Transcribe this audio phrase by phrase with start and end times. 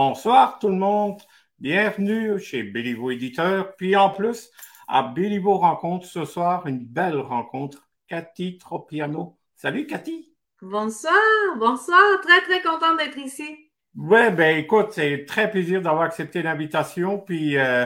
[0.00, 1.20] Bonsoir tout le monde.
[1.58, 3.74] Bienvenue chez Béliveau Éditeur.
[3.74, 4.48] Puis en plus,
[4.86, 7.88] à Béliveau Rencontre ce soir, une belle rencontre.
[8.06, 9.36] Cathy Tropiano.
[9.56, 10.32] Salut Cathy.
[10.62, 11.12] Bonsoir,
[11.58, 12.00] bonsoir.
[12.22, 13.72] Très, très contente d'être ici.
[13.96, 17.18] Ouais, ben écoute, c'est très plaisir d'avoir accepté l'invitation.
[17.18, 17.84] Puis euh,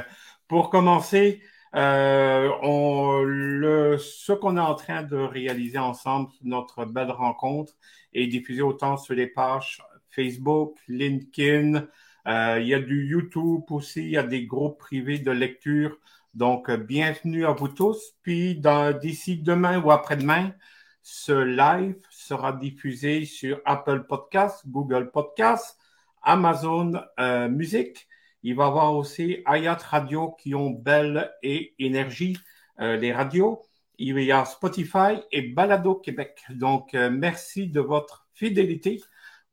[0.48, 1.42] pour commencer,
[1.74, 7.72] euh, on, le, ce qu'on est en train de réaliser ensemble, notre belle rencontre,
[8.12, 11.86] est diffusé autant sur les pages Facebook, LinkedIn,
[12.26, 15.98] il y a du YouTube aussi, il y a des groupes privés de lecture.
[16.34, 18.14] Donc, euh, bienvenue à vous tous.
[18.22, 18.60] Puis,
[19.02, 20.54] d'ici demain ou après-demain,
[21.02, 25.78] ce live sera diffusé sur Apple Podcasts, Google Podcasts,
[26.22, 28.08] Amazon euh, Music.
[28.42, 32.36] Il va y avoir aussi Ayat Radio qui ont Belle et Énergie,
[32.78, 33.62] les radios.
[33.98, 36.42] Il y a Spotify et Balado Québec.
[36.50, 39.00] Donc, merci de votre fidélité.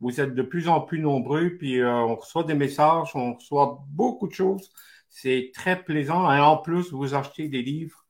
[0.01, 3.83] Vous êtes de plus en plus nombreux, puis euh, on reçoit des messages, on reçoit
[3.89, 4.71] beaucoup de choses.
[5.09, 6.31] C'est très plaisant.
[6.31, 8.05] Et en plus, vous achetez des livres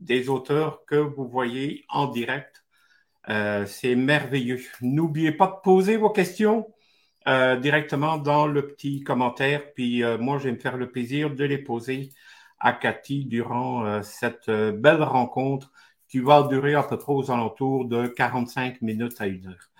[0.00, 2.64] des auteurs que vous voyez en direct.
[3.28, 4.60] Euh, c'est merveilleux.
[4.82, 6.68] N'oubliez pas de poser vos questions
[7.28, 9.72] euh, directement dans le petit commentaire.
[9.74, 12.10] Puis moi, je vais me faire le plaisir de les poser
[12.60, 15.72] à Cathy durant cette belle rencontre
[16.08, 19.70] qui va durer à peu près aux alentours de 45 minutes à une heure.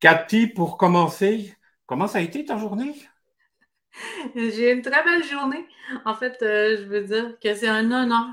[0.00, 2.94] Cathy, pour commencer, comment ça a été ta journée?
[4.34, 5.66] J'ai une très belle journée.
[6.06, 8.26] En fait, euh, je veux dire que c'est un honneur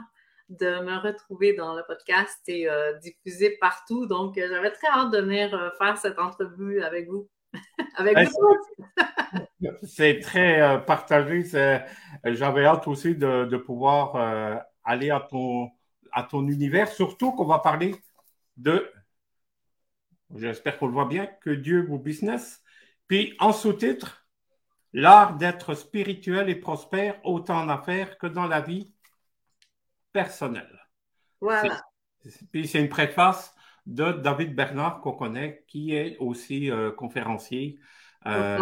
[0.48, 4.06] de me retrouver dans le podcast et euh, diffuser partout.
[4.06, 7.28] Donc, euh, j'avais très hâte de venir faire cette entrevue avec vous.
[7.96, 9.68] avec ben, vous.
[9.84, 11.44] C'est très partagé.
[12.24, 15.70] J'avais hâte aussi de, pouvoir aller à ton,
[16.14, 17.94] à ton univers, surtout qu'on va parler
[18.56, 18.90] de
[20.36, 21.28] J'espère qu'on le voit bien.
[21.42, 22.62] Que Dieu vous business.
[23.08, 24.28] Puis en sous-titre,
[24.94, 28.92] l'art d'être spirituel et prospère autant en affaires que dans la vie
[30.12, 30.88] personnelle.
[31.40, 31.82] Voilà.
[32.52, 33.56] Puis c'est une préface
[33.86, 37.80] de David Bernard qu'on connaît, qui est aussi euh, conférencier,
[38.26, 38.60] euh,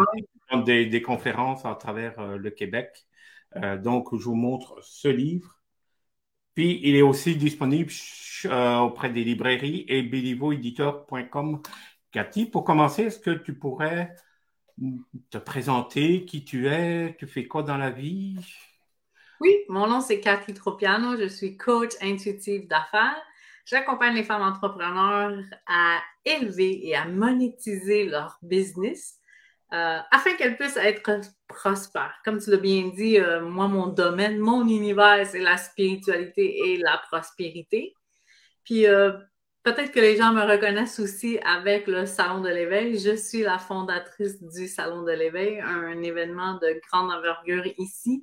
[0.64, 3.06] des, des, conférences à travers euh, le Québec.
[3.82, 5.58] donc, je vous montre ce livre.
[6.56, 7.92] Puis, il est aussi disponible
[8.46, 11.60] euh, auprès des librairies et bilivoéditeur.com.
[12.10, 14.16] Cathy, pour commencer, est-ce que tu pourrais
[15.30, 18.38] te présenter qui tu es, tu fais quoi dans la vie?
[19.40, 23.22] Oui, mon nom c'est Cathy Tropiano, je suis coach intuitive d'affaires.
[23.66, 29.18] J'accompagne les femmes entrepreneurs à élever et à monétiser leur business
[29.72, 32.14] euh, afin qu'elles puissent être prospères.
[32.24, 36.76] Comme tu l'as bien dit, euh, moi, mon domaine, mon univers, c'est la spiritualité et
[36.76, 37.92] la prospérité.
[38.64, 39.12] Puis euh,
[39.64, 42.96] peut-être que les gens me reconnaissent aussi avec le Salon de l'éveil.
[42.96, 48.22] Je suis la fondatrice du Salon de l'éveil, un événement de grande envergure ici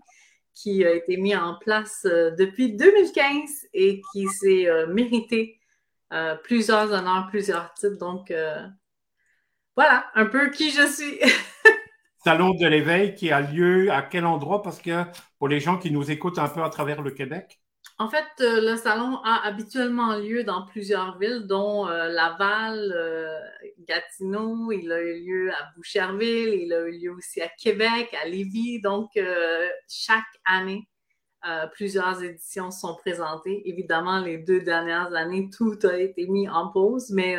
[0.54, 5.60] qui a été mis en place depuis 2015 et qui s'est mérité
[6.44, 7.98] plusieurs honneurs, plusieurs titres.
[7.98, 8.32] Donc,
[9.76, 11.20] voilà, un peu qui je suis.
[12.24, 14.62] Salon de l'éveil qui a lieu à quel endroit?
[14.62, 15.04] Parce que
[15.40, 17.60] pour les gens qui nous écoutent un peu à travers le Québec.
[18.00, 23.40] En fait, euh, le salon a habituellement lieu dans plusieurs villes, dont euh, Laval, euh,
[23.88, 28.28] Gatineau, il a eu lieu à Boucherville, il a eu lieu aussi à Québec, à
[28.28, 28.82] Lévis.
[28.82, 29.12] Donc,
[29.88, 30.88] chaque année,
[31.74, 33.62] plusieurs éditions sont présentées.
[33.66, 37.38] Évidemment, les deux dernières années, tout a été mis en pause, mais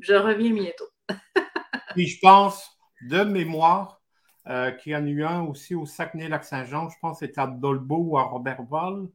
[0.00, 0.88] je reviens bientôt.
[1.94, 4.00] Puis je pense, de mémoire,
[4.48, 6.88] euh, qu'il y en a eu un aussi au Saguenay-Lac-Saint-Jean.
[6.88, 9.08] Je pense que c'était à Dolbeau ou à Robertval.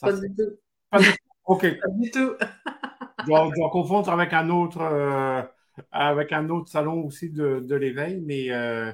[0.00, 0.50] pas du tout.
[0.90, 1.16] Pas du tout.
[1.46, 1.62] OK.
[1.62, 2.34] Pas du tout.
[3.20, 5.42] je, dois, confondre avec un autre, euh,
[5.92, 8.92] avec un autre salon aussi de, de l'éveil, mais euh,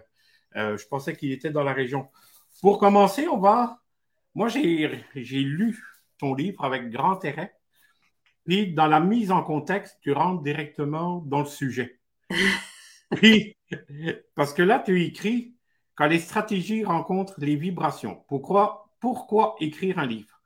[0.54, 2.08] je pensais qu'il était dans la région.
[2.60, 3.80] Pour commencer, on va.
[4.34, 5.82] Moi, j'ai lu
[6.18, 7.54] ton livre avec grand intérêt.
[8.44, 11.98] Puis, dans la mise en contexte, tu rentres directement dans le sujet.
[13.12, 13.56] Oui,
[14.34, 15.54] parce que là, tu écris
[15.94, 18.24] quand les stratégies rencontrent les vibrations.
[18.28, 20.40] Pourquoi, pourquoi écrire un livre?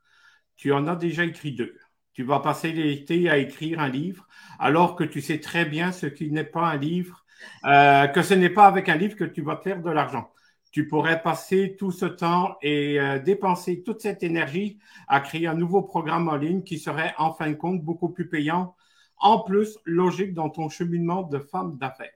[0.57, 1.77] Tu en as déjà écrit deux.
[2.13, 4.27] Tu vas passer l'été à écrire un livre
[4.59, 7.25] alors que tu sais très bien ce qui n'est pas un livre,
[7.65, 10.31] euh, que ce n'est pas avec un livre que tu vas faire de l'argent.
[10.71, 15.55] Tu pourrais passer tout ce temps et euh, dépenser toute cette énergie à créer un
[15.55, 18.75] nouveau programme en ligne qui serait en fin de compte beaucoup plus payant,
[19.17, 22.11] en plus logique dans ton cheminement de femme d'affaires.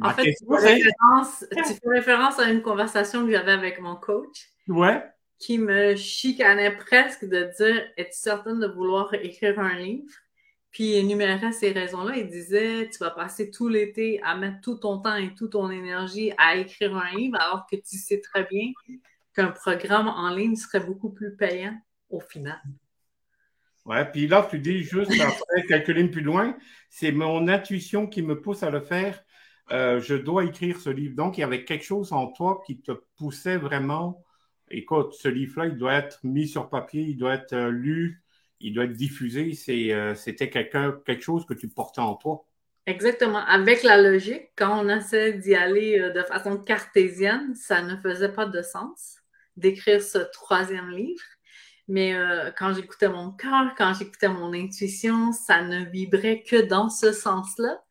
[0.00, 4.48] En fait, tu fais, référence, à une conversation que j'avais avec mon coach.
[4.68, 5.02] Ouais.
[5.38, 10.12] Qui me chicanait presque de dire Es-tu certaine de vouloir écrire un livre?
[10.70, 12.16] Puis il énumérait ces raisons-là.
[12.16, 15.70] Il disait, tu vas passer tout l'été à mettre tout ton temps et toute ton
[15.70, 18.72] énergie à écrire un livre, alors que tu sais très bien
[19.34, 21.78] qu'un programme en ligne serait beaucoup plus payant
[22.10, 22.60] au final.
[23.84, 26.56] Ouais, puis là, tu dis juste après quelques lignes plus loin,
[26.88, 29.22] c'est mon intuition qui me pousse à le faire.
[29.72, 31.16] Euh, je dois écrire ce livre.
[31.16, 34.22] Donc, il y avait quelque chose en toi qui te poussait vraiment.
[34.70, 38.22] Écoute, ce livre-là, il doit être mis sur papier, il doit être euh, lu,
[38.60, 39.52] il doit être diffusé.
[39.92, 42.46] Euh, c'était quelque chose que tu portais en toi.
[42.86, 43.38] Exactement.
[43.38, 48.44] Avec la logique, quand on essaie d'y aller de façon cartésienne, ça ne faisait pas
[48.44, 49.20] de sens
[49.56, 51.22] d'écrire ce troisième livre.
[51.88, 52.14] Mais
[52.58, 57.83] quand j'écoutais mon cœur, quand j'écoutais mon intuition, ça ne vibrait que dans ce sens-là.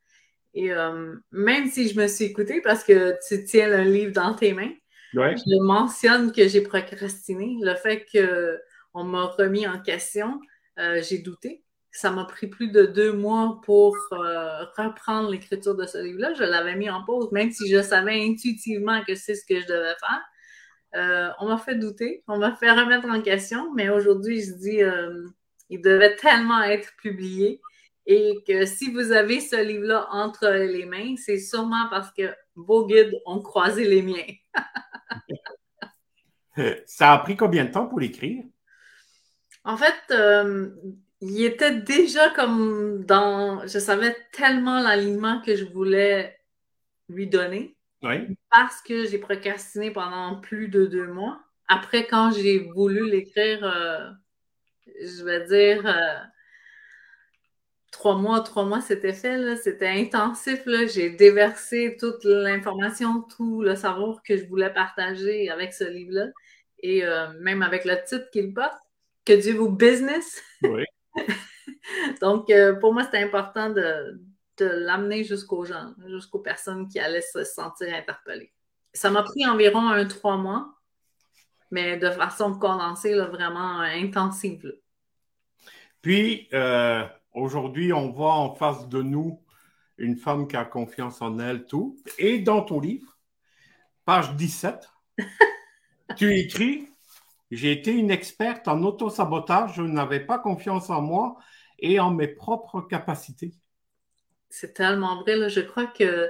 [0.54, 4.34] Et euh, même si je me suis écoutée, parce que tu tiens le livre dans
[4.34, 4.72] tes mains,
[5.14, 7.58] je mentionne que j'ai procrastiné.
[7.62, 10.40] Le fait qu'on m'a remis en question,
[10.80, 11.64] euh, j'ai douté.
[11.92, 16.34] Ça m'a pris plus de deux mois pour reprendre l'écriture de ce livre-là.
[16.34, 19.68] Je l'avais mis en pause, même si je savais intuitivement que c'est ce que je
[19.68, 20.22] devais faire.
[20.96, 24.84] Euh, on m'a fait douter, on m'a fait remettre en question, mais aujourd'hui, je dis,
[24.84, 25.26] euh,
[25.70, 27.62] il devait tellement être publié
[28.06, 32.86] et que si vous avez ce livre-là entre les mains, c'est sûrement parce que vos
[32.86, 34.34] guides ont croisé les miens.
[36.86, 38.44] Ça a pris combien de temps pour l'écrire?
[39.64, 40.70] En fait, euh,
[41.22, 43.66] il était déjà comme dans.
[43.66, 46.38] Je savais tellement l'alignement que je voulais
[47.10, 47.78] lui donner
[48.50, 51.40] parce que j'ai procrastiné pendant plus de deux mois.
[51.70, 54.10] Après, quand j'ai voulu l'écrire, euh,
[54.86, 56.20] je vais dire euh,
[57.94, 59.56] trois mois, trois mois, c'était fait.
[59.56, 60.64] C'était intensif.
[60.94, 66.26] J'ai déversé toute l'information, tout le savoir que je voulais partager avec ce livre-là.
[66.80, 68.76] Et euh, même avec le titre qu'il porte,
[69.26, 70.42] Que Dieu vous business.
[70.64, 70.84] Oui.
[72.22, 72.52] Donc,
[72.82, 74.20] pour moi, c'était important de,
[74.58, 78.52] de l'amener jusqu'aux gens, jusqu'aux personnes qui allaient se sentir interpellées.
[78.94, 80.74] Ça m'a pris environ un trois mois,
[81.72, 84.74] mais de façon condensée, vraiment intensive.
[86.02, 89.42] Puis, euh, aujourd'hui, on voit en face de nous
[89.98, 91.98] une femme qui a confiance en elle, tout.
[92.18, 93.18] Et dans ton livre,
[94.06, 94.90] page 17,
[96.18, 96.88] tu écris
[97.52, 101.38] J'ai été une experte en autosabotage, je n'avais pas confiance en moi
[101.80, 103.54] et en mes propres capacités
[104.54, 105.50] c'est tellement vrai.
[105.50, 106.30] Je crois que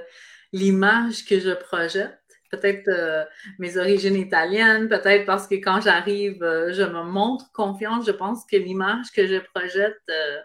[0.52, 2.18] l'image que je projette,
[2.50, 3.24] peut-être euh,
[3.58, 8.06] mes origines italiennes, peut-être parce que quand j'arrive, euh, je me montre confiance.
[8.06, 10.38] Je pense que l'image que je projette, euh,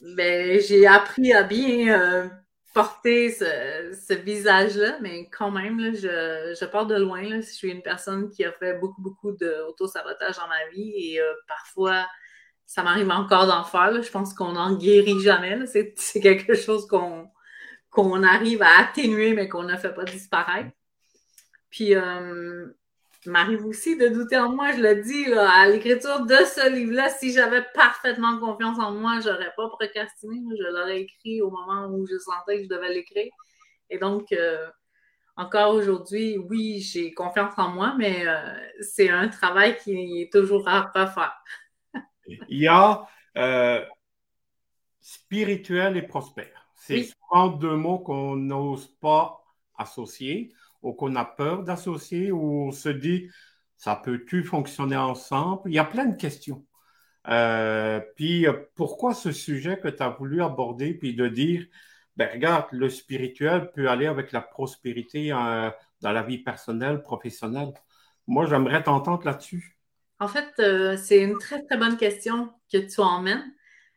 [0.00, 2.30] ben, j'ai appris à bien
[2.74, 7.40] porter ce, visage-là, mais quand même, je, je, pars de loin.
[7.40, 12.06] Je suis une personne qui a fait beaucoup, beaucoup d'auto-sabotage dans ma vie et parfois,
[12.68, 14.02] ça m'arrive encore d'en faire.
[14.02, 15.64] Je pense qu'on n'en guérit jamais.
[15.66, 20.70] C'est quelque chose qu'on arrive à atténuer, mais qu'on ne fait pas disparaître.
[21.70, 22.66] Puis, euh,
[23.26, 24.72] m'arrive aussi de douter en moi.
[24.72, 27.08] Je le dis à l'écriture de ce livre-là.
[27.10, 30.40] Si j'avais parfaitement confiance en moi, je n'aurais pas procrastiné.
[30.56, 33.32] Je l'aurais écrit au moment où je sentais que je devais l'écrire.
[33.90, 34.68] Et donc, euh,
[35.36, 38.38] encore aujourd'hui, oui, j'ai confiance en moi, mais euh,
[38.80, 41.36] c'est un travail qui est toujours à refaire.
[42.48, 43.06] Il y a
[43.36, 43.84] euh,
[45.00, 46.68] spirituel et prospère.
[46.74, 49.44] C'est souvent deux mots qu'on n'ose pas
[49.76, 53.28] associer ou qu'on a peur d'associer ou on se dit
[53.76, 55.62] ça peut-tu fonctionner ensemble?
[55.66, 56.64] Il y a plein de questions.
[57.28, 61.66] Euh, puis pourquoi ce sujet que tu as voulu aborder, puis de dire,
[62.16, 65.70] ben regarde, le spirituel peut aller avec la prospérité euh,
[66.00, 67.72] dans la vie personnelle, professionnelle?
[68.26, 69.78] Moi, j'aimerais t'entendre là-dessus.
[70.20, 73.54] En fait, euh, c'est une très, très bonne question que tu emmènes.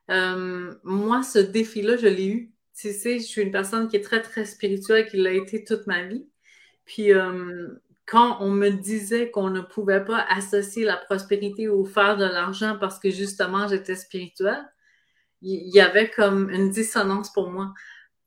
[0.09, 2.53] Euh, moi, ce défi-là, je l'ai eu.
[2.75, 5.87] Tu sais, je suis une personne qui est très, très spirituelle, qui l'a été toute
[5.87, 6.27] ma vie.
[6.85, 7.67] Puis, euh,
[8.05, 12.77] quand on me disait qu'on ne pouvait pas associer la prospérité au faire de l'argent
[12.79, 14.65] parce que justement, j'étais spirituelle,
[15.41, 17.73] il y avait comme une dissonance pour moi.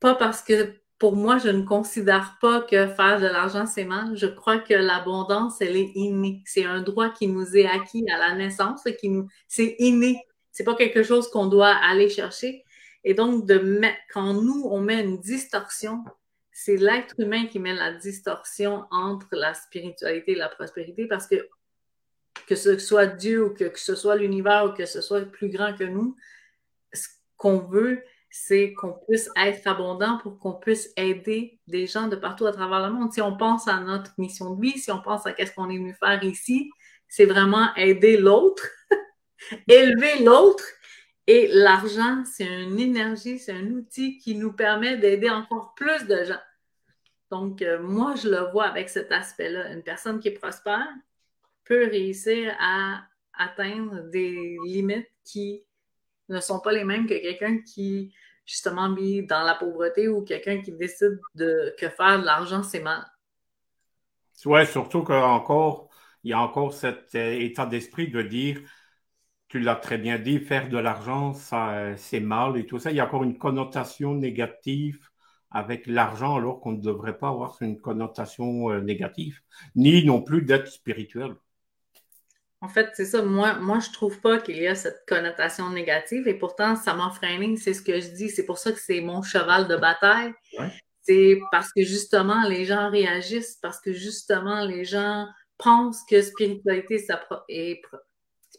[0.01, 4.17] Pas parce que pour moi, je ne considère pas que faire de l'argent, c'est mal.
[4.17, 6.43] Je crois que l'abondance, elle est innée.
[6.47, 10.19] C'est un droit qui nous est acquis à la naissance, qui nous, c'est inné.
[10.51, 12.65] C'est pas quelque chose qu'on doit aller chercher.
[13.05, 16.05] Et donc, de mettre, quand nous, on met une distorsion,
[16.57, 21.49] c'est l'être humain qui met la distorsion entre la spiritualité et la prospérité parce que
[22.47, 25.75] que ce soit Dieu ou que, ce soit l'univers ou que ce soit plus grand
[25.75, 26.17] que nous,
[26.93, 32.17] ce qu'on veut, c'est qu'on puisse être abondant pour qu'on puisse aider des gens de
[32.17, 33.13] partout à travers le monde.
[33.13, 35.79] Si on pense à notre mission de vie, si on pense à qu'est-ce qu'on est
[35.79, 36.71] venu faire ici,
[37.09, 38.65] c'est vraiment aider l'autre,
[39.69, 40.65] élever l'autre
[41.27, 46.25] Et l'argent, c'est une énergie, c'est un outil qui nous permet d'aider encore plus de
[46.25, 46.41] gens.
[47.31, 49.73] Donc, euh, moi, je le vois avec cet aspect-là.
[49.73, 50.87] Une personne qui est prospère
[51.65, 53.03] peut réussir à
[53.33, 55.65] atteindre des limites qui
[56.29, 58.15] ne sont pas les mêmes que quelqu'un qui,
[58.45, 62.81] justement, vit dans la pauvreté ou quelqu'un qui décide de, que faire de l'argent, c'est
[62.81, 63.05] mal.
[64.45, 65.89] Oui, surtout qu'encore,
[66.23, 68.61] il y a encore cet euh, état d'esprit de dire,
[69.55, 72.91] tu l'as très bien dit, faire de l'argent, ça, c'est mal et tout ça.
[72.91, 75.09] Il y a encore une connotation négative
[75.53, 79.39] avec l'argent alors qu'on ne devrait pas avoir une connotation euh, négative,
[79.77, 81.37] ni non plus d'être spirituel.
[82.63, 83.23] En fait, c'est ça.
[83.23, 87.11] Moi, moi, je trouve pas qu'il y a cette connotation négative et pourtant, ça m'a
[87.11, 87.57] freiné.
[87.57, 88.31] C'est ce que je dis.
[88.31, 90.33] C'est pour ça que c'est mon cheval de bataille.
[91.03, 96.99] C'est parce que justement, les gens réagissent, parce que justement, les gens pensent que spiritualité,
[96.99, 97.81] ça et,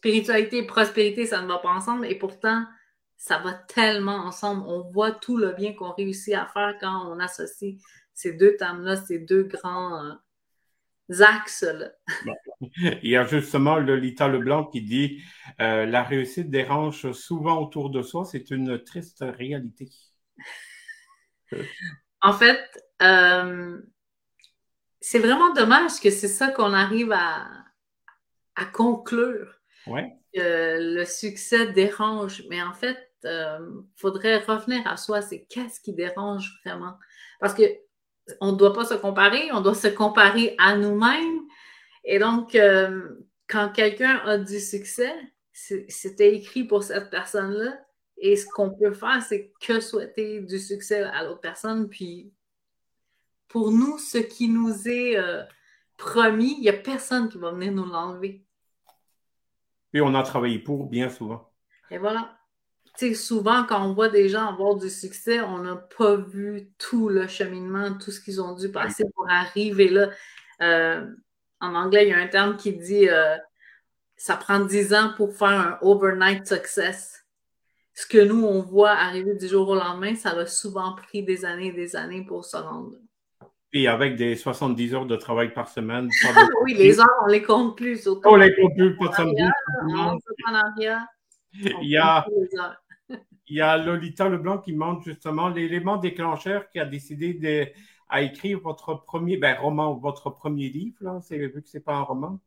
[0.05, 2.05] spiritualité et prospérité, ça ne va pas ensemble.
[2.05, 2.63] Et pourtant,
[3.17, 4.63] ça va tellement ensemble.
[4.67, 7.81] On voit tout le bien qu'on réussit à faire quand on associe
[8.13, 11.89] ces deux thèmes-là, ces deux grands euh, axes-là.
[13.01, 15.23] Il y a justement Lolita Leblanc qui dit
[15.59, 19.89] euh, La réussite dérange souvent autour de soi, c'est une triste réalité.
[22.21, 22.61] en fait,
[23.01, 23.81] euh,
[25.01, 27.47] c'est vraiment dommage que c'est ça qu'on arrive à,
[28.55, 29.54] à conclure.
[30.33, 32.43] Le succès dérange.
[32.49, 36.93] Mais en fait, il euh, faudrait revenir à soi, c'est qu'est-ce qui dérange vraiment?
[37.39, 37.63] Parce que
[38.41, 41.41] on ne doit pas se comparer, on doit se comparer à nous-mêmes.
[42.03, 43.09] Et donc, euh,
[43.47, 45.13] quand quelqu'un a du succès,
[45.53, 47.79] c'était écrit pour cette personne-là.
[48.17, 51.89] Et ce qu'on peut faire, c'est que souhaiter du succès à l'autre personne.
[51.89, 52.31] Puis,
[53.47, 55.43] pour nous, ce qui nous est euh,
[55.97, 58.44] promis, il n'y a personne qui va venir nous l'enlever.
[59.95, 61.51] Et on a travaillé pour bien souvent.
[61.89, 62.35] Et voilà
[63.13, 67.27] souvent, quand on voit des gens avoir du succès, on n'a pas vu tout le
[67.27, 70.09] cheminement, tout ce qu'ils ont dû passer pour arriver là.
[70.61, 71.05] Euh,
[71.59, 73.35] en anglais, il y a un terme qui dit euh,
[74.15, 77.25] ça prend 10 ans pour faire un overnight success.
[77.93, 81.45] Ce que nous, on voit arriver du jour au lendemain, ça a souvent pris des
[81.45, 82.97] années et des années pour se rendre.
[83.77, 86.09] Et avec des 70 heures de travail par semaine.
[86.63, 88.07] oui, les heures, on les compte plus.
[88.23, 89.31] On les compte plus, pas de
[91.81, 92.25] Il y a,
[93.09, 97.67] il y a Lolita Leblanc qui montre justement l'élément déclencheur qui a décidé de,
[98.07, 101.95] à écrire votre premier ben, roman, votre premier livre, là, vu que ce n'est pas
[101.95, 102.39] un roman.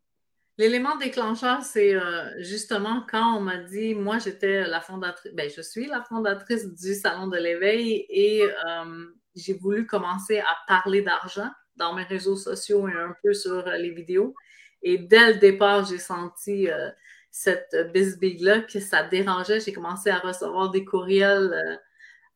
[0.57, 5.61] L'élément déclencheur, c'est euh, justement quand on m'a dit, moi j'étais la fondatrice, ben, je
[5.61, 9.05] suis la fondatrice du Salon de l'éveil et euh,
[9.35, 13.91] j'ai voulu commencer à parler d'argent dans mes réseaux sociaux et un peu sur les
[13.91, 14.35] vidéos.
[14.81, 16.89] Et dès le départ, j'ai senti euh,
[17.31, 19.59] cette bisbille-là que ça dérangeait.
[19.59, 21.75] J'ai commencé à recevoir des courriels euh,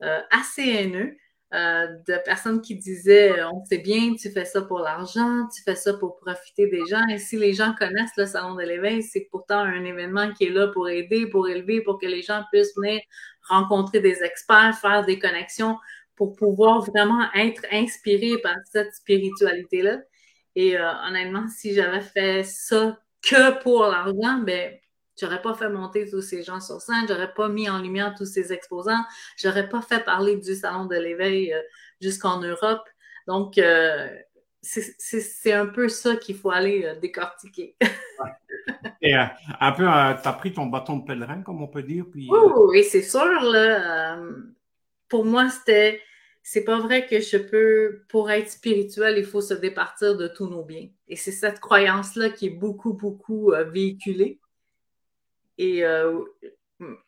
[0.03, 1.15] euh, assez haineux
[1.53, 5.75] euh, de personnes qui disaient On sait bien, tu fais ça pour l'argent, tu fais
[5.75, 7.05] ça pour profiter des gens.
[7.07, 10.49] Et si les gens connaissent le Salon de l'éveil, c'est pourtant un événement qui est
[10.49, 13.01] là pour aider, pour élever, pour que les gens puissent venir
[13.49, 15.77] rencontrer des experts, faire des connexions
[16.15, 19.99] pour pouvoir vraiment être inspirés par cette spiritualité-là.
[20.55, 24.77] Et honnêtement, si j'avais fait ça que pour l'argent, ben
[25.19, 28.25] J'aurais pas fait monter tous ces gens sur scène, j'aurais pas mis en lumière tous
[28.25, 29.03] ces exposants,
[29.37, 31.61] j'aurais pas fait parler du Salon de l'éveil euh,
[32.01, 32.83] jusqu'en Europe.
[33.27, 34.09] Donc, euh,
[34.61, 37.75] c'est un peu ça qu'il faut aller euh, décortiquer.
[39.01, 42.05] Et un peu, tu as pris ton bâton de pèlerin, comme on peut dire.
[42.09, 43.25] Puis, oui, c'est sûr.
[43.25, 44.17] Là,
[45.13, 46.01] pour moi, c'était
[46.41, 50.47] c'est pas vrai que je peux, pour être spirituel, il faut se départir de tous
[50.49, 50.87] nos biens.
[51.07, 54.39] Et c'est cette croyance-là qui est beaucoup, beaucoup véhiculée.
[55.59, 56.19] Et euh,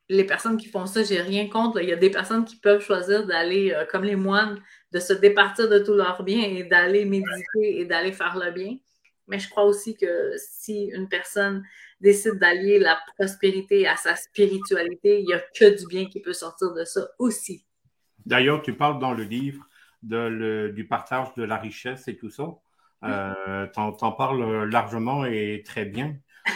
[0.07, 1.81] les personnes qui font ça, j'ai rien contre.
[1.81, 5.13] Il y a des personnes qui peuvent choisir d'aller, euh, comme les moines, de se
[5.13, 8.77] départir de tous leurs biens et d'aller méditer et d'aller faire le bien.
[9.27, 11.63] Mais je crois aussi que si une personne
[11.99, 16.33] décide d'allier la prospérité à sa spiritualité, il n'y a que du bien qui peut
[16.33, 17.64] sortir de ça aussi.
[18.25, 19.67] D'ailleurs, tu parles dans le livre
[20.01, 22.47] du partage de la richesse et tout ça.
[23.03, 26.15] Euh, tu en, parles largement et très bien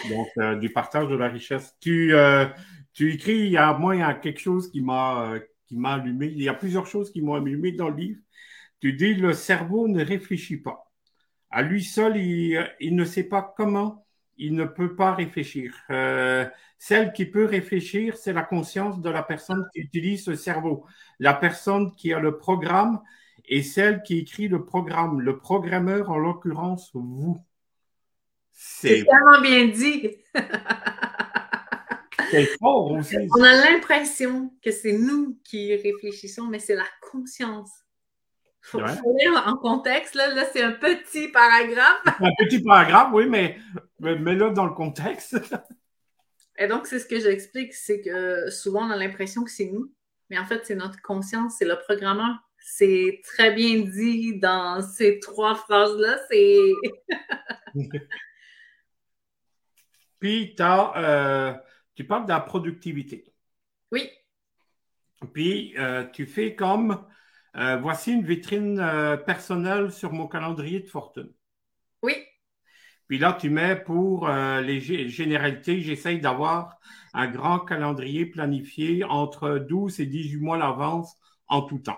[0.10, 1.76] donc euh, du partage de la richesse.
[1.80, 2.46] Tu, euh,
[2.94, 5.78] tu écris, il y a moi, il y a quelque chose qui m'a euh, qui
[5.78, 6.28] m'a allumé.
[6.28, 8.20] Il y a plusieurs choses qui m'ont allumé dans le livre.
[8.82, 10.92] Tu dis le cerveau ne réfléchit pas.
[11.52, 14.06] À lui seul, il, il ne sait pas comment,
[14.40, 15.74] il ne peut pas réfléchir.
[16.78, 20.86] celle qui peut réfléchir, c'est la conscience de la personne qui utilise ce cerveau.
[21.20, 23.02] La personne qui a le programme
[23.50, 25.22] et celle qui écrit le programme.
[25.22, 27.38] Le programmeur, en l'occurrence, vous.
[28.52, 30.18] C'est tellement bien dit.
[32.32, 33.18] c'est fort aussi.
[33.38, 37.72] On a l'impression que c'est nous qui réfléchissons, mais c'est la conscience.
[38.62, 42.02] Faut, faut lire en contexte, là, là c'est un petit paragraphe.
[42.06, 43.58] un petit paragraphe, oui, mais
[44.00, 45.38] mets-le dans le contexte.
[46.58, 49.94] Et donc, c'est ce que j'explique, c'est que souvent on a l'impression que c'est nous,
[50.30, 52.36] mais en fait, c'est notre conscience, c'est le programmeur.
[52.60, 56.18] C'est très bien dit dans ces trois phrases-là.
[56.30, 56.60] C'est.
[60.20, 61.54] Puis, euh,
[61.96, 63.34] tu parles de la productivité.
[63.92, 64.10] Oui.
[65.34, 67.06] Puis, euh, tu fais comme
[67.56, 68.78] euh, voici une vitrine
[69.26, 71.32] personnelle sur mon calendrier de fortune.
[72.04, 72.14] Oui.
[73.08, 76.78] Puis là, tu mets pour les généralités, j'essaye d'avoir
[77.14, 81.98] un grand calendrier planifié entre 12 et 18 mois d'avance en tout temps.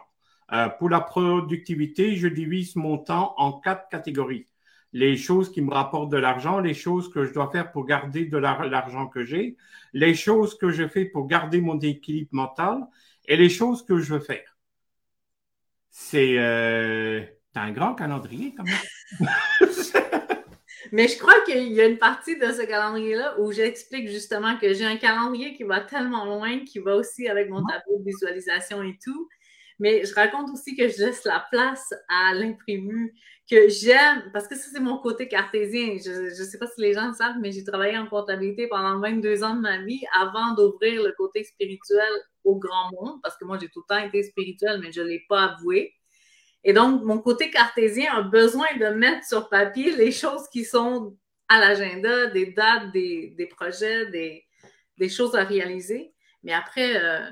[0.80, 4.48] pour la productivité, je divise mon temps en quatre catégories
[4.94, 8.26] les choses qui me rapportent de l'argent, les choses que je dois faire pour garder
[8.26, 9.56] de l'argent que j'ai,
[9.94, 12.88] les choses que je fais pour garder mon équilibre mental
[13.26, 14.51] et les choses que je veux faire.
[15.92, 17.22] C'est euh,
[17.56, 19.30] un grand calendrier quand même.
[20.94, 24.74] Mais je crois qu'il y a une partie de ce calendrier-là où j'explique justement que
[24.74, 28.82] j'ai un calendrier qui va tellement loin, qui va aussi avec mon tableau de visualisation
[28.84, 29.30] et tout.
[29.80, 33.14] Mais je raconte aussi que je laisse la place à l'imprévu,
[33.50, 35.98] que j'aime, parce que ça, c'est mon côté cartésien.
[36.04, 39.00] Je ne sais pas si les gens le savent, mais j'ai travaillé en comptabilité pendant
[39.00, 42.12] 22 ans de ma vie avant d'ouvrir le côté spirituel
[42.44, 45.08] au grand monde, parce que moi, j'ai tout le temps été spirituel, mais je ne
[45.08, 45.94] l'ai pas avoué.
[46.64, 51.18] Et donc, mon côté cartésien a besoin de mettre sur papier les choses qui sont
[51.50, 54.46] à l'agenda, des dates, des, projets, des,
[54.98, 56.14] des, choses à réaliser.
[56.44, 57.30] Mais après, euh,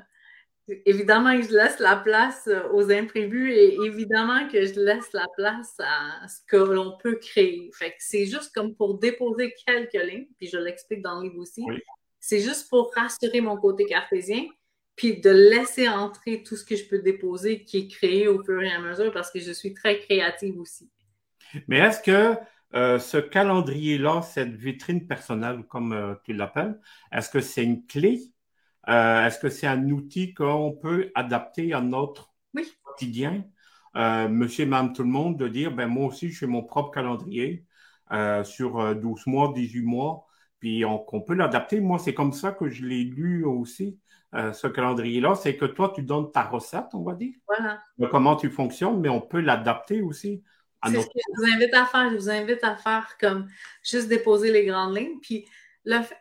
[0.86, 5.76] évidemment je laisse la place euh, aux imprévus et évidemment que je laisse la place
[5.80, 7.70] à ce que l'on peut créer.
[7.74, 11.40] Fait que c'est juste comme pour déposer quelques lignes, puis je l'explique dans le livre
[11.40, 11.64] aussi.
[12.20, 14.46] C'est juste pour rassurer mon côté cartésien,
[15.00, 18.62] puis de laisser entrer tout ce que je peux déposer qui est créé au fur
[18.62, 20.92] et à mesure parce que je suis très créative aussi.
[21.70, 22.38] Mais est-ce que
[22.76, 26.78] euh, ce calendrier-là, cette vitrine personnelle, comme euh, tu l'appelles,
[27.14, 28.20] est-ce que c'est une clé?
[28.90, 32.34] Euh, est-ce que c'est un outil qu'on peut adapter à notre
[32.84, 33.46] quotidien?
[33.96, 36.92] Monsieur et madame tout le monde, de dire, ben moi aussi, je fais mon propre
[36.92, 37.66] calendrier
[38.44, 40.28] sur 12 mois, 18 mois,
[40.60, 41.80] puis on, peut l'adapter.
[41.80, 44.00] Moi, c'est comme ça que je l'ai lu aussi,
[44.34, 45.36] ce calendrier-là.
[45.36, 47.34] C'est que toi, tu donnes ta recette, on va dire.
[47.48, 47.82] Voilà.
[48.10, 50.44] comment tu fonctionnes, mais on peut l'adapter aussi.
[50.86, 52.10] C'est ce que je vous invite à faire.
[52.12, 53.48] Je vous invite à faire comme
[53.84, 55.20] juste déposer les grandes lignes.
[55.22, 55.46] Puis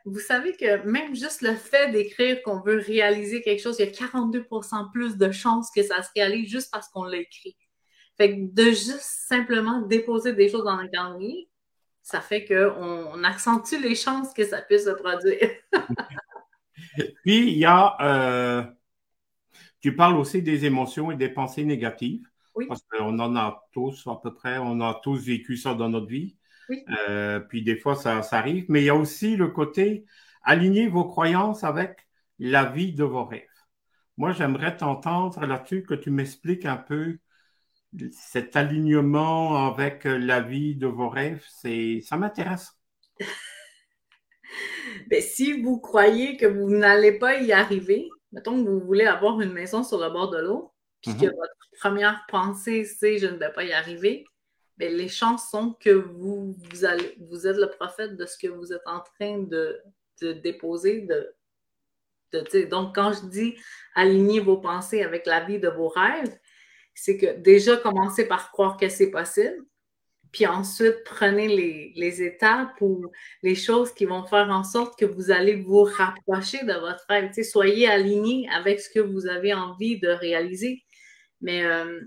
[0.05, 3.89] vous savez que même juste le fait d'écrire qu'on veut réaliser quelque chose, il y
[3.89, 7.57] a 42% plus de chances que ça se réalise juste parce qu'on l'a écrit.
[8.17, 11.49] Fait que de juste simplement déposer des choses dans un calendrier,
[12.03, 15.51] ça fait qu'on on accentue les chances que ça puisse se produire.
[17.25, 18.65] Puis, il y a, euh,
[19.81, 22.27] tu parles aussi des émotions et des pensées négatives.
[22.55, 22.67] Oui.
[22.67, 26.09] Parce qu'on en a tous à peu près, on a tous vécu ça dans notre
[26.09, 26.37] vie.
[27.09, 28.67] Euh, puis des fois, ça, arrive.
[28.69, 30.05] Mais il y a aussi le côté
[30.43, 32.07] aligner vos croyances avec
[32.39, 33.45] la vie de vos rêves.
[34.17, 37.19] Moi, j'aimerais t'entendre là-dessus, que tu m'expliques un peu
[38.11, 41.45] cet alignement avec la vie de vos rêves.
[41.49, 42.77] C'est, ça m'intéresse.
[45.09, 49.41] Ben, si vous croyez que vous n'allez pas y arriver, mettons que vous voulez avoir
[49.41, 51.35] une maison sur le bord de l'eau, puis que mm-hmm.
[51.35, 54.25] votre première pensée, c'est je ne vais pas y arriver,
[54.79, 58.49] mais les chances sont que vous, vous, allez, vous êtes le prophète de ce que
[58.49, 59.81] vous êtes en train de,
[60.21, 61.03] déposer.
[61.03, 61.35] De,
[62.33, 63.57] de donc, quand je dis
[63.95, 66.37] aligner vos pensées avec la vie de vos rêves,
[66.95, 69.57] c'est que déjà commencez par croire que c'est possible,
[70.33, 73.07] puis ensuite prenez les, les, étapes ou
[73.43, 77.31] les choses qui vont faire en sorte que vous allez vous rapprocher de votre rêve.
[77.43, 80.85] soyez aligné avec ce que vous avez envie de réaliser.
[81.41, 82.01] Mais euh,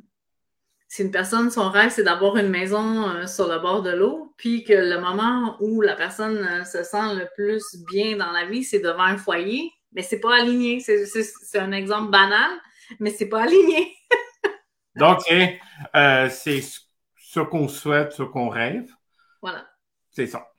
[0.87, 4.33] si une personne, son rêve, c'est d'avoir une maison euh, sur le bord de l'eau,
[4.37, 8.45] puis que le moment où la personne euh, se sent le plus bien dans la
[8.45, 10.79] vie, c'est devant un foyer, mais c'est pas aligné.
[10.79, 12.51] C'est un exemple banal,
[12.99, 13.95] mais c'est pas aligné.
[14.95, 15.19] Donc,
[16.29, 16.61] c'est
[17.31, 18.91] ce qu'on souhaite, ce qu'on rêve.
[19.41, 19.65] Voilà.
[20.11, 20.51] C'est ça.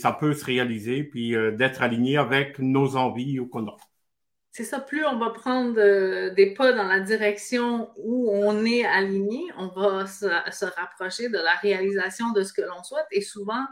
[0.00, 3.76] Ça peut se réaliser, puis d'être aligné avec nos envies ou qu'on a
[4.56, 8.86] c'est ça, plus on va prendre euh, des pas dans la direction où on est
[8.86, 13.66] aligné, on va se, rapprocher de la réalisation de ce que l'on souhaite et souvent,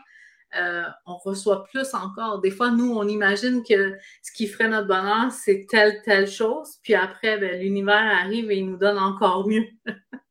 [0.59, 2.43] euh, on reçoit plus encore.
[2.43, 6.77] Des fois, nous, on imagine que ce qui ferait notre bonheur, c'est telle, telle chose,
[6.83, 9.65] puis après, ben, l'univers arrive et il nous donne encore mieux.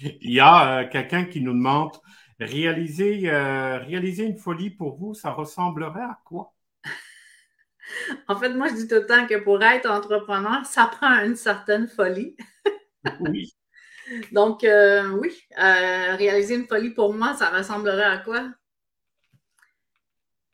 [0.00, 1.96] il y a euh, quelqu'un qui nous demande,
[2.38, 6.54] réaliser, réaliser une folie pour vous, ça ressemblerait à quoi?
[8.28, 11.36] En fait, moi, je dis tout le temps que pour être entrepreneur, ça prend une
[11.36, 12.36] certaine folie.
[13.20, 13.54] oui.
[14.32, 18.48] Donc, euh, oui, euh, réaliser une folie pour moi, ça ressemblerait à quoi?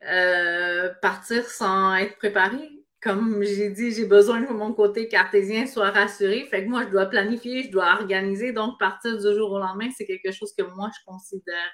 [0.05, 2.71] Euh, partir sans être préparé.
[3.07, 6.45] Comme j'ai dit, j'ai besoin que mon côté cartésien soit rassuré.
[6.51, 8.53] Fait que moi, je dois planifier, je dois organiser.
[8.53, 11.73] Donc, partir du jour au lendemain, c'est quelque chose que moi, je considère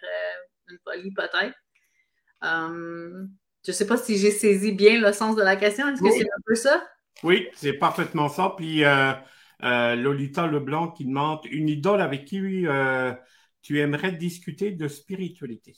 [0.68, 1.55] une folie peut-être.
[2.42, 5.88] je ne sais pas si j'ai saisi bien le sens de la question.
[5.88, 6.87] Est-ce que c'est un peu ça?
[7.23, 8.55] Oui, c'est parfaitement ça.
[8.55, 13.12] Puis, euh, Lolita Leblanc qui demande une idole avec qui euh,
[13.62, 15.77] tu aimerais discuter de spiritualité?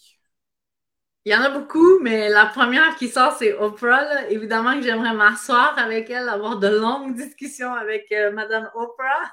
[1.27, 4.29] Il y en a beaucoup, mais la première qui sort, c'est Oprah.
[4.29, 9.33] Évidemment que j'aimerais m'asseoir avec elle, avoir de longues discussions avec euh, Madame Oprah.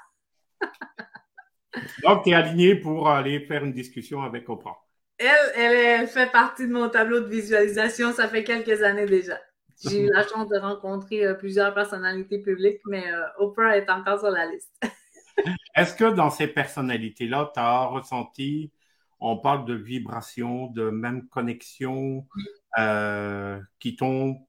[2.04, 4.78] Donc, tu es aligné pour aller faire une discussion avec Oprah.
[5.18, 5.28] Elle,
[5.58, 8.14] elle, fait partie de mon tableau de visualisation.
[8.14, 9.38] Ça fait quelques années déjà.
[9.84, 14.20] J'ai eu la chance de rencontrer euh, plusieurs personnalités publiques, mais euh, Oprah est encore
[14.20, 14.72] sur la liste.
[15.76, 18.72] Est-ce que dans ces personnalités-là, tu as ressenti,
[19.22, 22.28] on parle de vibrations, de même connexion,
[22.80, 24.46] euh, qui t'ont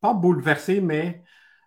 [0.00, 1.22] pas bouleversé, mais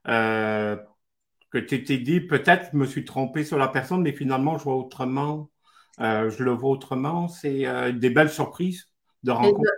[0.06, 4.64] que tu t'es dit, peut-être je me suis trompé sur la personne, mais finalement, je
[4.64, 5.50] vois autrement,
[6.00, 7.28] je le vois autrement.
[7.28, 8.90] C'est des belles surprises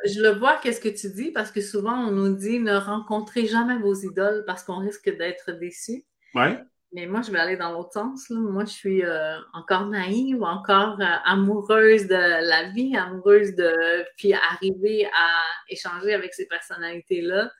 [0.05, 3.47] je, le vois, qu'est-ce que tu dis, parce que souvent, on nous dit ne rencontrez
[3.47, 6.05] jamais vos idoles parce qu'on risque d'être déçu.
[6.33, 6.59] Ouais.
[6.97, 8.27] Mais moi, je vais aller dans l'autre sens.
[8.31, 14.03] Moi, je suis euh, encore naïve, encore euh, amoureuse de la vie, amoureuse de.
[14.17, 17.51] Puis arriver à échanger avec ces personnalités-là.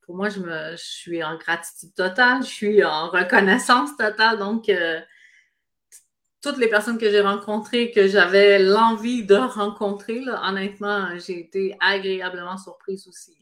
[0.00, 4.40] Pour moi, je, me, je suis en gratitude totale, je suis en reconnaissance totale.
[4.40, 5.00] Donc, euh,
[6.42, 12.58] toutes les personnes que j'ai rencontrées, que j'avais l'envie de rencontrer, honnêtement, j'ai été agréablement
[12.58, 13.38] surprise aussi.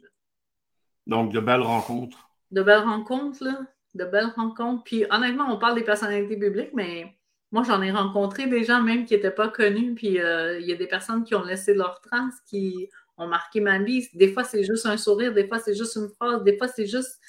[1.07, 2.29] Donc, de belles rencontres.
[2.50, 3.59] De belles rencontres, là.
[3.94, 4.85] De belles rencontres.
[4.85, 7.16] Puis, honnêtement, on parle des personnalités publiques, mais
[7.50, 9.94] moi, j'en ai rencontré des gens même qui n'étaient pas connus.
[9.94, 13.61] Puis, euh, il y a des personnes qui ont laissé leur trace, qui ont marqué
[13.61, 14.09] ma vie.
[14.14, 16.87] Des fois, c'est juste un sourire, des fois, c'est juste une phrase, des fois, c'est
[16.87, 17.20] juste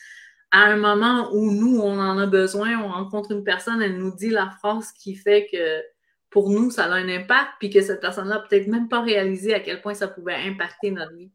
[0.52, 4.13] à un moment où nous, on en a besoin, on rencontre une personne, elle nous
[4.15, 5.82] dit la phrase qui fait que
[6.30, 9.60] pour nous, ça a un impact, puis que cette personne-là peut-être même pas réalisé à
[9.60, 11.32] quel point ça pouvait impacter notre vie.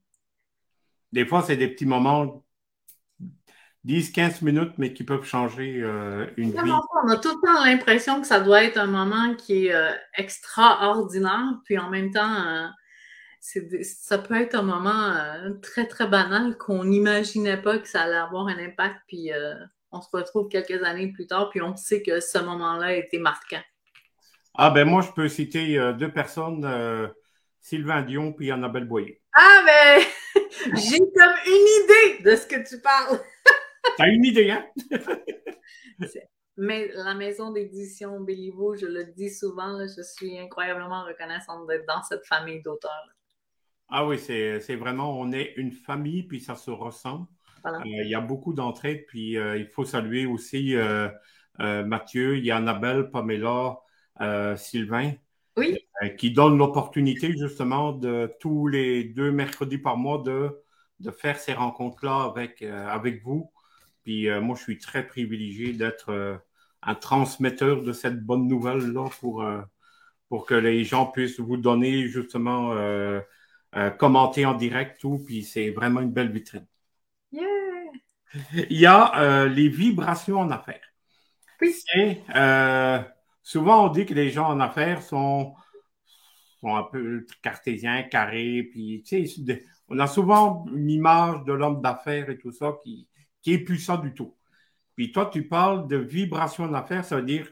[1.13, 2.45] Des fois, c'est des petits moments,
[3.87, 6.59] 10-15 minutes, mais qui peuvent changer euh, une vie.
[7.05, 9.93] On a tout le temps l'impression que ça doit être un moment qui est euh,
[10.17, 12.67] extraordinaire, puis en même temps, euh,
[13.83, 15.15] ça peut être un moment
[15.63, 19.31] très, très banal qu'on n'imaginait pas que ça allait avoir un impact, puis
[19.93, 23.21] on se retrouve quelques années plus tard, puis on sait que ce moment-là a été
[23.21, 23.63] marquant.
[24.57, 26.69] Ah, ben moi, je peux citer deux personnes,
[27.61, 29.21] Sylvain Dion puis Annabelle Boyer.
[29.33, 30.03] Ah, ben,
[30.75, 33.21] j'ai comme une idée de ce que tu parles.
[33.97, 34.65] T'as une idée, hein?
[36.59, 42.03] Mais la maison d'édition Béliveau, je le dis souvent, je suis incroyablement reconnaissante d'être dans
[42.03, 43.09] cette famille d'auteurs.
[43.89, 47.29] Ah oui, c'est vraiment, on est une famille, puis ça se ressent.
[47.67, 51.09] Euh, il y a beaucoup d'entraide, puis euh, il faut saluer aussi euh,
[51.59, 53.79] Mathieu, il y a Annabelle, Pamela,
[54.57, 55.13] Sylvain.
[55.59, 55.79] Oui.
[56.19, 60.63] qui donnent l'opportunité justement de tous les deux mercredis par mois de,
[61.01, 63.51] de faire ces rencontres-là avec, avec vous.
[64.07, 66.41] Puis moi, je suis très privilégié d'être
[66.83, 69.45] un transmetteur de cette bonne nouvelle-là pour,
[70.29, 72.73] pour que les gens puissent vous donner justement
[73.77, 76.67] euh, commenter en direct, tout, puis c'est vraiment une belle vitrine.
[77.33, 80.95] Il y a euh, les vibrations en affaires.
[81.61, 81.75] Oui.
[82.35, 83.03] Euh,
[83.43, 85.55] souvent, on dit que les gens en affaires sont,
[86.61, 91.83] sont un peu cartésiens, carrés, puis tu sais, on a souvent une image de l'homme
[91.83, 93.07] d'affaires et tout ça qui,
[93.47, 94.35] qui est ça du tout.
[94.97, 97.49] Puis toi, tu parles de vibrations en affaires, ça veut dire,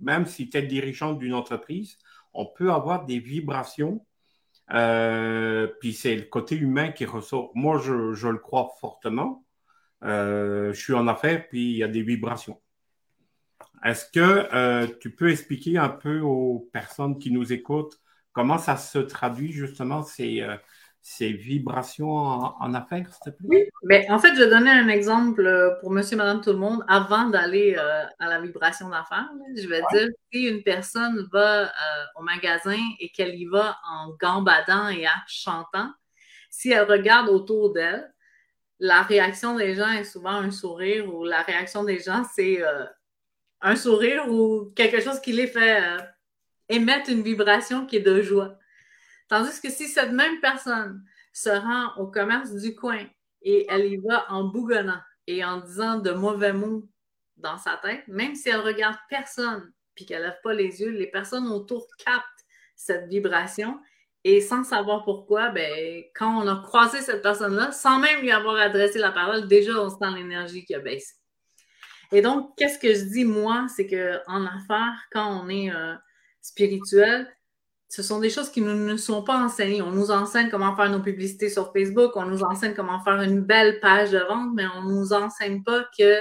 [0.00, 1.98] même si tu es dirigeant d'une entreprise,
[2.34, 4.04] on peut avoir des vibrations
[4.72, 7.52] euh, puis c'est le côté humain qui ressort.
[7.54, 9.44] Moi, je, le crois fortement.
[10.02, 12.60] Euh, je suis en affaires, puis il y a des vibrations.
[13.84, 18.00] Est-ce que euh, tu peux expliquer un peu aux personnes qui nous écoutent
[18.32, 20.44] comment ça se traduit justement ces,
[21.08, 23.46] ces vibrations en, affaires, s'il te plaît?
[23.48, 26.58] Oui, mais en fait, je vais donner un exemple euh, pour monsieur, madame, tout le
[26.58, 29.30] monde avant d'aller euh, à la vibration d'affaires.
[29.56, 31.68] Je vais dire, si une personne va euh,
[32.16, 35.92] au magasin et qu'elle y va en gambadant et en chantant,
[36.50, 38.12] si elle regarde autour d'elle,
[38.80, 42.62] la réaction des gens est souvent un sourire ou la réaction des gens, c'est
[43.60, 45.80] un sourire ou quelque chose qui les fait
[46.68, 48.58] émettre une vibration qui est de joie.
[49.28, 53.04] Tandis que si cette même personne se rend au commerce du coin
[53.42, 56.88] et elle y va en bougonnant et en disant de mauvais mots
[57.36, 61.06] dans sa tête, même si elle regarde personne puis qu'elle lève pas les yeux, les
[61.06, 62.22] personnes autour captent
[62.76, 63.80] cette vibration
[64.24, 68.56] et sans savoir pourquoi, ben, quand on a croisé cette personne-là, sans même lui avoir
[68.56, 71.14] adressé la parole, déjà on sent l'énergie qui a baissé.
[72.12, 75.94] Et donc, qu'est-ce que je dis moi, c'est qu'en affaires, quand on est euh,
[76.40, 77.32] spirituel,
[77.88, 79.82] ce sont des choses qui ne nous sont pas enseignées.
[79.82, 83.40] On nous enseigne comment faire nos publicités sur Facebook, on nous enseigne comment faire une
[83.40, 86.20] belle page de vente, mais on ne nous enseigne pas que,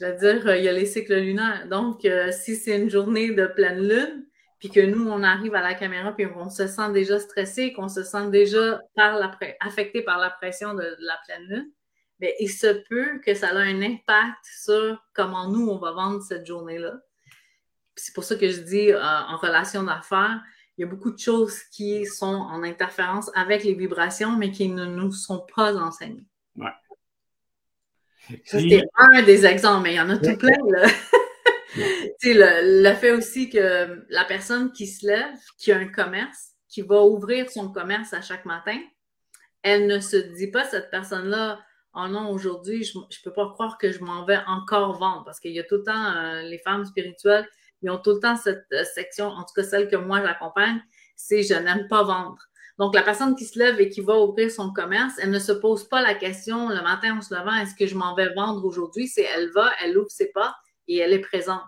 [0.00, 1.68] je vais dire, euh, il y a les cycles lunaires.
[1.68, 4.24] Donc, euh, si c'est une journée de pleine lune,
[4.58, 7.88] puis que nous, on arrive à la caméra, puis on se sent déjà stressé, qu'on
[7.88, 9.20] se sent déjà par
[9.60, 11.70] affecté par la pression de, la pleine lune,
[12.18, 16.22] bien, il se peut que ça ait un impact sur comment nous, on va vendre
[16.22, 16.94] cette journée-là
[17.98, 20.40] c'est pour ça que je dis euh, en relation d'affaires,
[20.76, 24.68] il y a beaucoup de choses qui sont en interférence avec les vibrations, mais qui
[24.68, 26.26] ne nous sont pas enseignées.
[26.56, 26.70] Ouais.
[28.44, 30.56] Ça, c'était un des exemples, mais il y en a tout plein.
[32.22, 36.82] le, le fait aussi que la personne qui se lève, qui a un commerce, qui
[36.82, 38.78] va ouvrir son commerce à chaque matin,
[39.62, 41.58] elle ne se dit pas, cette personne-là,
[41.94, 45.40] oh non, aujourd'hui, je ne peux pas croire que je m'en vais encore vendre parce
[45.40, 47.48] qu'il y a tout le temps euh, les femmes spirituelles
[47.82, 50.80] ils ont tout le temps cette euh, section, en tout cas celle que moi j'accompagne,
[51.16, 52.38] c'est je n'aime pas vendre.
[52.78, 55.50] Donc, la personne qui se lève et qui va ouvrir son commerce, elle ne se
[55.50, 58.64] pose pas la question le matin en se levant, est-ce que je m'en vais vendre
[58.64, 59.08] aujourd'hui?
[59.08, 60.54] C'est elle va, elle ouvre ses portes
[60.86, 61.62] et elle est présente.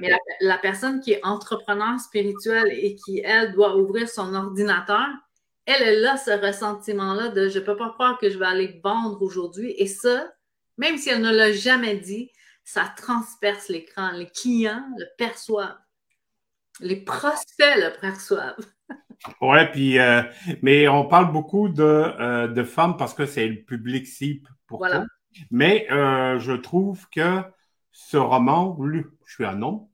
[0.00, 5.06] Mais la, personne qui est entrepreneur spirituel et qui, elle, doit ouvrir son ordinateur,
[5.66, 8.80] elle, elle a ce ressentiment-là de je ne peux pas croire que je vais aller
[8.82, 9.74] vendre aujourd'hui.
[9.76, 10.32] Et ça,
[10.78, 12.30] même si elle ne l'a jamais dit,
[12.66, 14.10] ça transperce l'écran.
[14.10, 15.78] Les clients le perçoivent.
[16.80, 18.58] Les prospects le perçoivent.
[19.40, 20.22] ouais, puis, euh,
[20.62, 24.78] mais on parle beaucoup de, euh, de femmes parce que c'est le public cible pour
[24.78, 25.06] voilà.
[25.50, 27.42] Mais euh, je trouve que
[27.92, 29.86] ce roman, je suis un homme,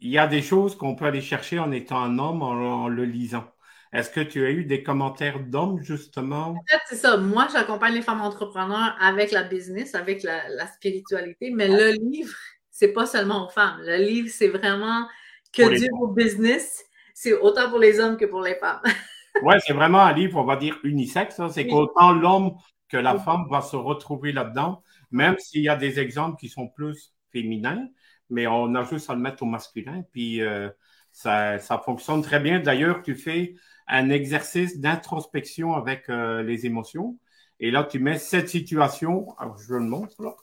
[0.00, 3.04] il y a des choses qu'on peut aller chercher en étant un homme en le
[3.04, 3.50] lisant.
[3.94, 6.48] Est-ce que tu as eu des commentaires d'hommes, justement?
[6.48, 7.16] En fait, c'est ça.
[7.16, 12.34] Moi, j'accompagne les femmes entrepreneurs avec la business, avec la, spiritualité, mais le livre,
[12.70, 13.80] c'est pas seulement aux femmes.
[13.82, 15.06] Le livre, c'est vraiment
[15.52, 16.84] que Dieu au business.
[17.14, 18.80] C'est autant pour les hommes que pour les femmes.
[19.42, 21.38] oui, c'est vraiment un livre, on va dire, unisexe.
[21.38, 21.48] Hein.
[21.48, 22.56] C'est qu'autant l'homme
[22.88, 26.66] que la femme va se retrouver là-dedans, même s'il y a des exemples qui sont
[26.66, 27.86] plus féminins,
[28.28, 30.68] mais on a juste à le mettre au masculin, puis euh,
[31.14, 32.60] ça, fonctionne très bien.
[32.60, 33.54] D'ailleurs, tu fais
[33.86, 37.18] un exercice d'introspection avec euh, les émotions.
[37.60, 39.28] Et là, tu mets cette situation,
[39.66, 40.34] je le montre là,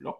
[0.00, 0.14] là.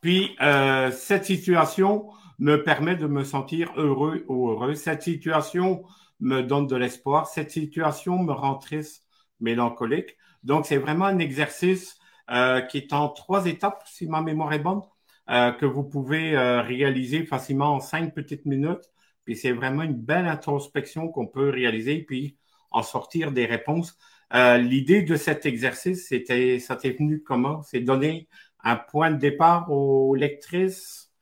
[0.00, 4.74] Puis, euh, cette situation me permet de me sentir heureux ou heureux.
[4.74, 5.84] Cette situation
[6.20, 7.26] me donne de l'espoir.
[7.28, 9.06] Cette situation me rend triste,
[9.40, 10.16] mélancolique.
[10.42, 11.98] Donc, c'est vraiment un exercice
[12.30, 14.82] euh, qui est en trois étapes, si ma mémoire est bonne,
[15.30, 18.90] euh, que vous pouvez euh, réaliser facilement en cinq petites minutes
[19.24, 22.38] puis c'est vraiment une belle introspection qu'on peut réaliser, puis
[22.70, 23.98] en sortir des réponses.
[24.32, 27.62] Euh, l'idée de cet exercice, c'était, ça t'est venu comment?
[27.62, 28.26] C'est donner
[28.64, 31.12] un point de départ aux lectrices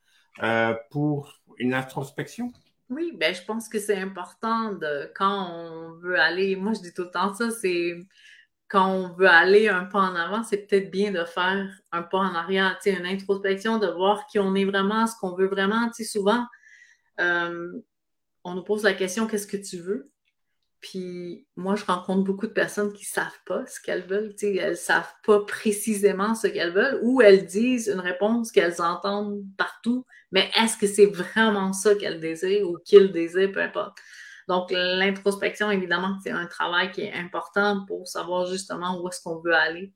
[0.91, 2.53] pour une introspection?
[2.91, 6.95] Oui, ben je pense que c'est important de quand on veut aller, moi je dis
[6.95, 8.07] tout le temps ça, c'est
[8.69, 12.19] quand on veut aller un pas en avant, c'est peut-être bien de faire un pas
[12.19, 16.45] en arrière, une introspection, de voir qui on est vraiment, ce qu'on veut vraiment, souvent,
[17.21, 17.73] euh,
[18.45, 20.11] on nous pose la question qu'est-ce que tu veux?
[20.81, 24.35] Puis moi, je rencontre beaucoup de personnes qui ne savent pas ce qu'elles veulent.
[24.43, 29.43] elles ne savent pas précisément ce qu'elles veulent ou elles disent une réponse qu'elles entendent
[29.57, 33.99] partout, mais est-ce que c'est vraiment ça qu'elles désirent ou qu'ils désirent, peu importe.
[34.49, 39.41] Donc, l'introspection, évidemment, c'est un travail qui est important pour savoir justement où est-ce qu'on
[39.41, 39.93] veut aller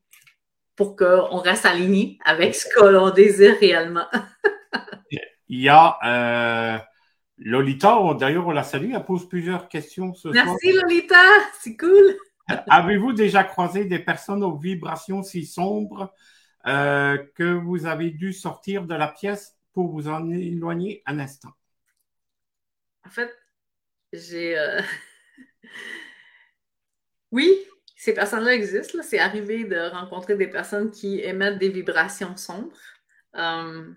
[0.80, 4.06] pour qu'on reste aligné avec ce que l'on désire réellement.
[5.48, 6.78] Il y a euh,
[7.36, 11.22] Lolita, d'ailleurs, on la salue, elle pose plusieurs questions ce Merci Lolita,
[11.60, 12.16] c'est cool.
[12.70, 16.14] Avez-vous déjà croisé des personnes aux vibrations si sombres
[16.66, 21.50] euh, que vous avez dû sortir de la pièce pour vous en éloigner un instant?
[23.06, 23.30] En fait,
[24.12, 24.58] j'ai...
[24.58, 24.80] Euh,
[27.32, 27.56] oui,
[27.96, 28.98] ces personnes-là existent.
[29.02, 32.76] C'est arrivé de rencontrer des personnes qui émettent des vibrations sombres.
[33.36, 33.88] Euh,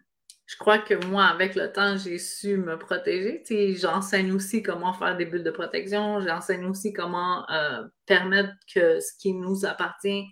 [0.45, 3.43] je crois que moi, avec le temps, j'ai su me protéger.
[3.75, 6.19] J'enseigne aussi comment faire des bulles de protection.
[6.21, 10.27] J'enseigne aussi comment euh, permettre que ce qui nous appartient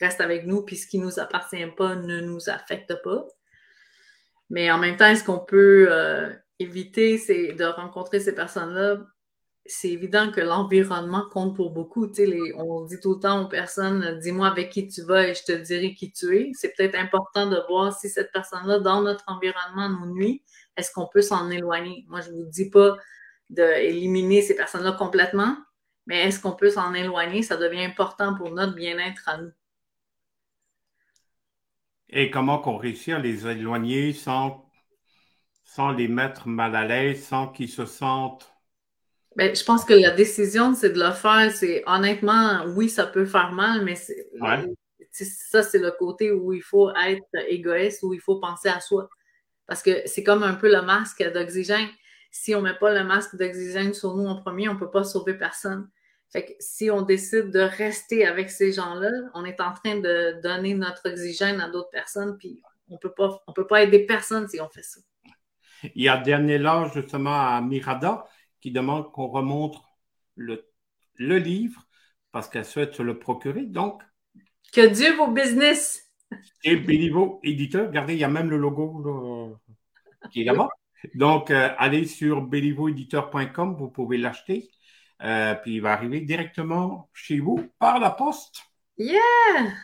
[0.00, 3.26] reste avec nous, puis ce qui ne nous appartient pas ne nous affecte pas.
[4.50, 5.90] Mais en même temps, est-ce qu'on peut
[6.58, 8.98] éviter de rencontrer ces personnes-là?
[9.68, 12.06] C'est évident que l'environnement compte pour beaucoup.
[12.16, 15.44] Les, on dit tout le temps aux personnes, dis-moi avec qui tu vas et je
[15.44, 16.50] te dirai qui tu es.
[16.54, 20.42] C'est peut-être important de voir si cette personne-là, dans notre environnement, nous nuit.
[20.76, 22.04] Est-ce qu'on peut s'en éloigner?
[22.08, 22.96] Moi, je ne vous dis pas
[23.48, 25.56] d'éliminer ces personnes-là complètement,
[26.06, 27.42] mais est-ce qu'on peut s'en éloigner?
[27.42, 29.52] Ça devient important pour notre bien-être à nous.
[32.08, 34.70] Et comment qu'on réussit à les éloigner sans,
[35.64, 38.55] sans les mettre mal à l'aise, sans qu'ils se sentent
[39.36, 41.52] ben, je pense que la décision, c'est de le faire.
[41.52, 46.90] C'est honnêtement, oui, ça peut faire mal, mais ça, c'est le côté où il faut
[46.96, 49.10] être égoïste, où il faut penser à soi.
[49.66, 51.88] Parce que c'est comme un peu le masque d'oxygène.
[52.30, 54.90] Si on ne met pas le masque d'oxygène sur nous en premier, on ne peut
[54.90, 55.88] pas sauver personne.
[56.30, 60.40] Fait que si on décide de rester avec ces gens-là, on est en train de
[60.42, 64.48] donner notre oxygène à d'autres personnes, puis on peut pas, on peut pas aider personne
[64.48, 65.00] si on fait ça.
[65.94, 68.26] Il y a dernier là, justement, à Mirada,
[68.66, 69.76] qui demande qu'on remonte
[70.34, 70.68] le,
[71.14, 71.86] le livre
[72.32, 73.64] parce qu'elle souhaite se le procurer.
[73.64, 74.02] Donc.
[74.72, 76.12] Que Dieu vous business!
[76.64, 79.56] Et Béliveau, éditeur, regardez, il y a même le logo
[80.32, 80.68] qui est là-bas.
[81.14, 84.68] Donc, euh, allez sur bélivoéditeur.com, vous pouvez l'acheter.
[85.22, 88.62] Euh, puis il va arriver directement chez vous par la poste.
[88.98, 89.76] Yeah!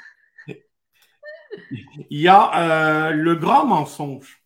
[2.11, 4.43] Il y a euh, le grand mensonge.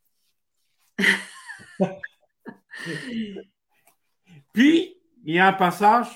[4.57, 6.07] Puis, il y a un passage,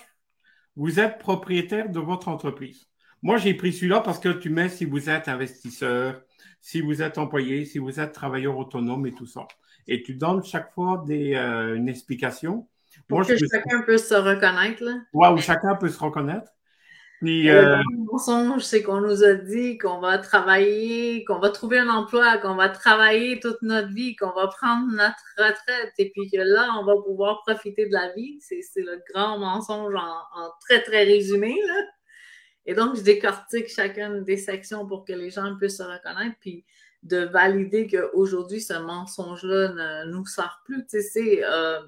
[0.74, 2.86] vous êtes propriétaire de votre entreprise.
[3.20, 6.22] Moi, j'ai pris celui-là parce que tu mets si vous êtes investisseur,
[6.58, 9.46] si vous êtes employé, si vous êtes travailleur autonome et tout ça.
[9.86, 12.66] Et tu donnes chaque fois des, euh, une explication.
[13.06, 14.82] Pour que chacun puisse se reconnaître.
[14.82, 15.00] Là.
[15.12, 16.50] Ouais, où chacun peut se reconnaître.
[17.20, 21.78] Puis, euh, le mensonge, c'est qu'on nous a dit qu'on va travailler, qu'on va trouver
[21.78, 26.30] un emploi, qu'on va travailler toute notre vie, qu'on va prendre notre retraite et puis
[26.30, 28.38] que là, on va pouvoir profiter de la vie.
[28.40, 31.54] C'est le grand mensonge en, très, très résumé.
[31.66, 31.82] Là.
[32.64, 36.64] Et donc, je décortique chacune des sections pour que les gens puissent se reconnaître puis
[37.02, 40.86] de valider qu'aujourd'hui, ce mensonge-là ne nous sert plus.
[40.86, 41.80] Tu sais, euh,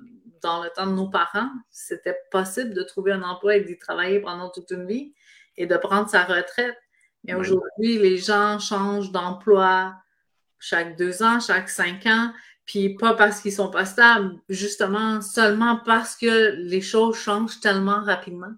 [0.42, 4.20] dans le temps de nos parents, c'était possible de trouver un emploi et d'y travailler
[4.20, 5.14] pendant toute une vie
[5.56, 6.76] et de prendre sa retraite.
[7.24, 9.94] Mais aujourd'hui, les gens changent d'emploi
[10.58, 12.32] chaque deux ans, chaque cinq ans,
[12.64, 18.02] puis pas parce qu'ils sont pas stables, justement seulement parce que les choses changent tellement
[18.02, 18.52] rapidement,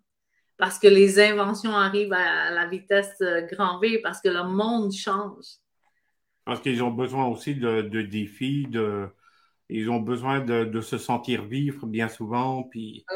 [0.56, 4.92] parce que les inventions arrivent à la vitesse euh, grand V, parce que le monde
[4.92, 5.44] change.
[6.44, 9.08] Parce qu'ils ont besoin aussi de, défis, de,
[9.70, 13.06] ils ont besoin de, se sentir vivre bien souvent, puis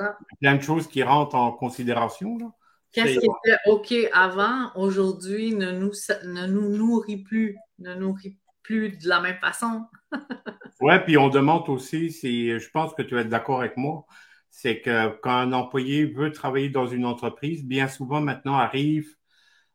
[0.41, 2.39] plein de choses qui rentrent en considération.
[2.39, 2.47] Là.
[2.93, 5.93] Qu'est-ce qui était OK avant, aujourd'hui, ne nous,
[6.25, 9.87] ne nous nourrit plus, ne nourrit plus de la même façon.
[10.81, 14.07] oui, puis on demande aussi, je pense que tu vas être d'accord avec moi,
[14.51, 19.15] c'est que quand un employé veut travailler dans une entreprise, bien souvent maintenant arrive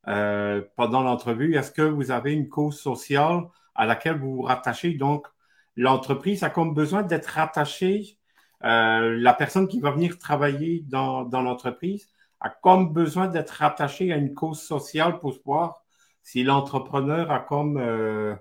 [0.07, 3.43] euh, pendant l'entrevue, est-ce que vous avez une cause sociale
[3.75, 4.93] à laquelle vous vous rattachez?
[4.95, 5.27] Donc,
[5.75, 8.17] l'entreprise a comme besoin d'être rattachée,
[8.63, 12.12] euh, la personne qui va venir travailler dans, dans l'entreprise
[12.43, 15.83] a comme besoin d'être rattaché à une cause sociale pour voir
[16.21, 18.35] si l'entrepreneur a comme euh,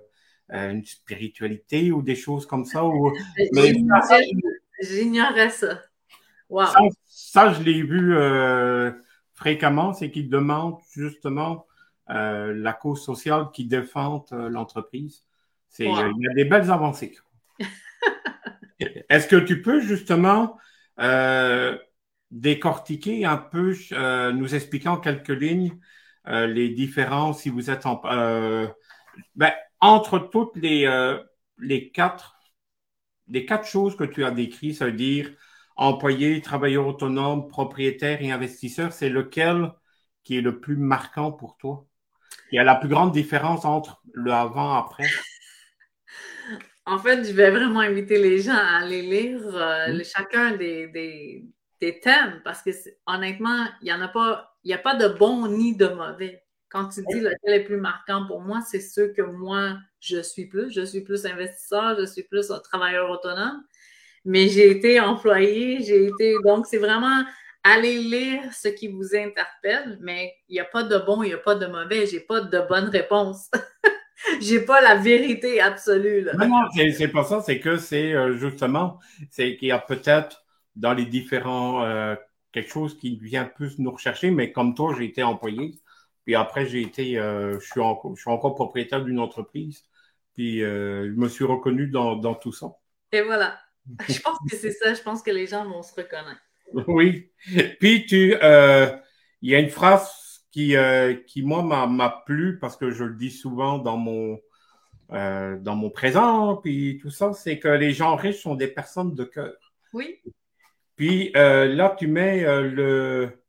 [0.51, 2.83] euh, une spiritualité ou des choses comme ça.
[4.81, 5.81] J'ignorais ça.
[7.05, 8.91] Ça, je l'ai vu euh,
[9.33, 11.65] fréquemment, c'est qu'il demande justement
[12.07, 15.25] la cause sociale qui défend l'entreprise.
[15.79, 17.17] Il y a des belles avancées.
[19.09, 20.57] Est-ce que tu peux justement
[22.33, 25.77] décortiquer un peu, euh, nous expliquer en quelques lignes
[26.27, 28.67] euh, les différences si vous êtes en, euh,
[29.35, 30.89] ben, entre toutes les,
[31.59, 32.35] les quatre
[33.29, 35.31] les quatre choses que tu as décrites, ça veut dire
[35.75, 39.71] employé, travailleur autonome, propriétaire et investisseur, c'est lequel
[40.23, 41.85] qui est le plus marquant pour toi?
[42.51, 45.07] Il y a la plus grande différence entre le avant et après?
[46.85, 50.03] En fait, je vais vraiment inviter les gens à aller lire mmh.
[50.03, 51.45] chacun des, des
[51.91, 52.71] thèmes parce que
[53.05, 56.43] honnêtement, il n'y en a pas, il n'y a pas de bon ni de mauvais.
[56.69, 60.47] Quand tu dis lequel est plus marquant pour moi, c'est ceux que moi, je suis
[60.47, 60.71] plus.
[60.73, 63.63] Je suis plus investisseur, je suis plus un travailleur autonome.
[64.25, 66.35] Mais j'ai été employé, j'ai été.
[66.43, 67.23] Donc, c'est vraiment
[67.63, 71.33] aller lire ce qui vous interpelle, mais il n'y a pas de bon, il n'y
[71.33, 73.49] a pas de mauvais, j'ai pas de bonne réponse.
[74.41, 76.27] j'ai pas la vérité absolue.
[76.37, 80.42] Non, non, c'est pas ça, c'est que c'est euh, justement, c'est qu'il y a peut-être
[80.75, 82.15] dans les différents euh,
[82.51, 85.75] quelque chose qui vient plus nous rechercher, mais comme toi, j'ai été employé.
[86.25, 89.83] Puis après, j'ai été, euh, je, suis encore, je suis encore propriétaire d'une entreprise.
[90.33, 92.71] Puis euh, je me suis reconnu dans, dans, tout ça.
[93.11, 93.59] Et voilà.
[94.07, 94.93] Je pense que c'est ça.
[94.93, 96.41] Je pense que les gens vont se reconnaître.
[96.87, 97.29] Oui.
[97.79, 98.87] Puis tu, euh,
[99.41, 100.09] il y a une phrase
[100.51, 104.39] qui, euh, qui moi m'a plu parce que je le dis souvent dans mon
[105.11, 109.13] euh, dans mon présent, puis tout ça, c'est que les gens riches sont des personnes
[109.13, 109.53] de cœur.
[109.91, 110.21] Oui.
[111.03, 113.43] Puis là, tu mets le,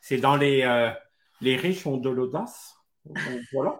[0.00, 0.90] c'est dans les
[1.40, 2.74] les riches ont de l'audace.
[3.52, 3.78] Voilà.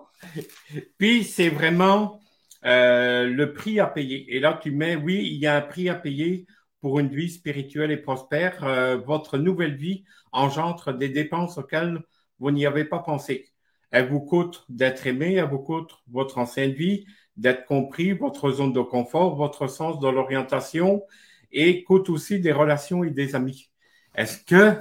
[0.98, 2.20] Puis c'est vraiment
[2.62, 4.36] le prix à payer.
[4.36, 6.46] Et là, tu mets, oui, il y a un prix à payer
[6.80, 12.00] pour une vie spirituelle et prospère, euh, votre nouvelle vie engendre des dépenses auxquelles
[12.38, 13.48] vous n'y avez pas pensé.
[13.90, 17.04] Elle vous coûte d'être aimé, elle vous coûte votre ancienne vie,
[17.36, 21.02] d'être compris, votre zone de confort, votre sens de l'orientation
[21.52, 23.70] et coûte aussi des relations et des amis.
[24.14, 24.78] Est-ce que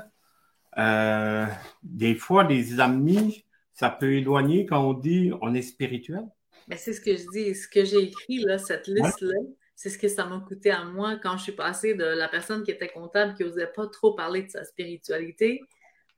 [0.78, 1.46] euh,
[1.84, 6.26] des fois les amis, ça peut éloigner quand on dit on est spirituel?
[6.68, 9.40] Ben, c'est ce que je dis, ce que j'ai écrit là, cette liste-là
[9.78, 12.64] c'est ce que ça m'a coûté à moi quand je suis passée de la personne
[12.64, 15.62] qui était comptable, qui n'osait pas trop parler de sa spiritualité,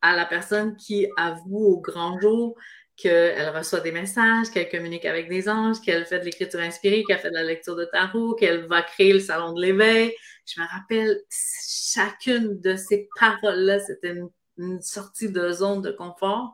[0.02, 2.56] à la personne qui avoue au grand jour
[3.02, 7.20] qu'elle reçoit des messages, qu'elle communique avec des anges, qu'elle fait de l'écriture inspirée, qu'elle
[7.20, 10.14] fait de la lecture de tarot, qu'elle va créer le salon de l'éveil.
[10.46, 14.16] Je me rappelle chacune de ces paroles-là, c'était
[14.58, 16.54] une, sortie de zone de confort.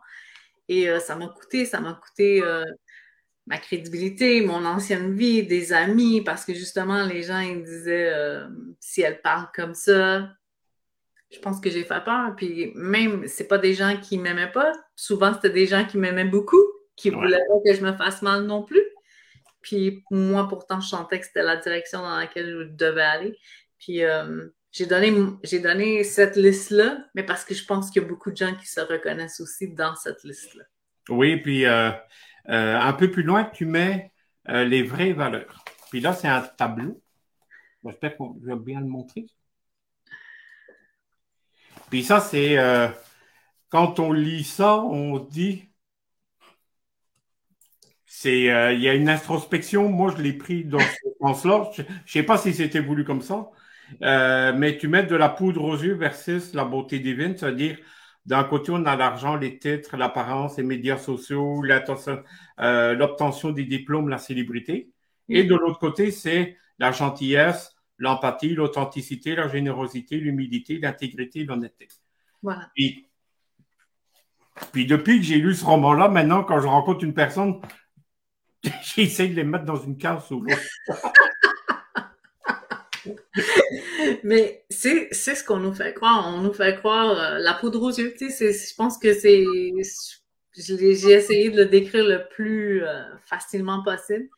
[0.70, 2.64] Et euh, ça m'a coûté, ça m'a coûté euh,
[3.48, 8.48] ma crédibilité, mon ancienne vie, des amis, parce que justement, les gens, ils disaient, euh,
[8.80, 10.30] si elle parle comme ça,
[11.36, 12.34] je pense que j'ai fait peur.
[12.36, 14.72] Puis même, c'est pas des gens qui m'aimaient pas.
[14.96, 16.64] Souvent, c'était des gens qui m'aimaient beaucoup,
[16.96, 18.84] qui voulaient pas que je me fasse mal non plus.
[19.62, 23.38] Puis moi, pourtant, je sentais que c'était la direction dans laquelle je devais aller.
[23.80, 25.14] Puis euh, j'ai donné,
[25.44, 28.54] j'ai donné cette liste-là, mais parce que je pense qu'il y a beaucoup de gens
[28.56, 30.64] qui se reconnaissent aussi dans cette liste-là.
[31.10, 31.90] Oui, puis euh,
[32.50, 34.12] euh, un peu plus loin, tu mets
[34.48, 35.66] les vraies valeurs.
[35.90, 37.02] Puis là, c'est un tableau.
[37.84, 39.26] J'espère que je vais bien le montrer.
[41.96, 42.90] Puis ça, c'est euh,
[43.70, 45.70] quand on lit ça, on dit
[48.06, 48.42] c'est
[48.74, 49.88] il y a une introspection.
[49.88, 51.70] Moi, je l'ai pris dans ce sens-là.
[51.74, 53.50] Je ne sais pas si c'était voulu comme ça,
[54.02, 57.78] mais tu mets de la poudre aux yeux versus la beauté divine, c'est-à-dire
[58.26, 61.64] d'un côté, on a l'argent, les titres, l'apparence, les médias sociaux,
[62.60, 64.92] euh, l'obtention des diplômes, la célébrité.
[65.30, 71.88] Et de l'autre côté, c'est la gentillesse, l'empathie, l'authenticité, la générosité, l'humilité, l'intégrité, l'honnêteté.
[72.42, 72.70] Voilà.
[72.76, 73.08] Puis,
[74.72, 77.62] puis depuis que j'ai lu ce roman-là, maintenant, quand je rencontre une personne,
[78.96, 80.62] j'essaie de les mettre dans une case ou l'autre.
[84.24, 86.34] Mais c'est ce qu'on nous fait croire.
[86.34, 88.14] On nous fait croire euh, la poudre aux yeux.
[88.18, 89.44] Tu sais, je pense que c'est.
[90.58, 94.30] J'ai essayé de le décrire le plus euh, facilement possible.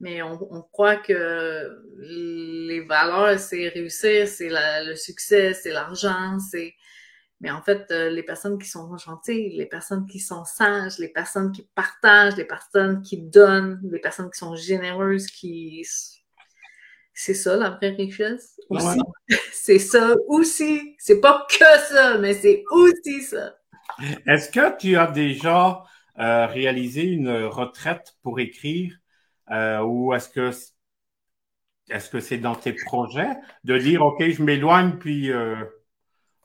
[0.00, 1.68] Mais on, on, croit que
[1.98, 6.74] les valeurs, c'est réussir, c'est le succès, c'est l'argent, c'est.
[7.40, 11.08] Mais en fait, euh, les personnes qui sont gentilles, les personnes qui sont sages, les
[11.08, 15.84] personnes qui partagent, les personnes qui donnent, les personnes qui sont généreuses, qui
[17.18, 18.60] c'est ça la vraie richesse?
[18.68, 19.00] Aussi.
[19.52, 20.94] c'est ça aussi.
[20.98, 23.56] C'est pas que ça, mais c'est aussi ça.
[24.24, 25.82] Est-ce que tu as déjà
[26.20, 28.96] euh, réalisé une retraite pour écrire?
[29.50, 30.50] Euh, ou est-ce que
[31.90, 33.30] est-ce que c'est dans tes projets
[33.64, 35.56] de dire OK, je m'éloigne puis euh,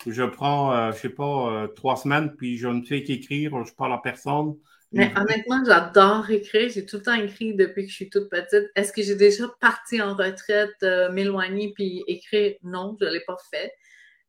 [0.08, 3.98] je prends, je sais pas, trois semaines puis je ne fais qu'écrire, je parle à
[3.98, 4.56] personne
[4.94, 6.70] mais honnêtement, j'adore écrire.
[6.70, 8.70] J'ai tout le temps écrit depuis que je suis toute petite.
[8.76, 12.56] Est-ce que j'ai déjà parti en retraite, euh, m'éloigner puis écrire?
[12.62, 13.74] Non, je ne l'ai pas fait.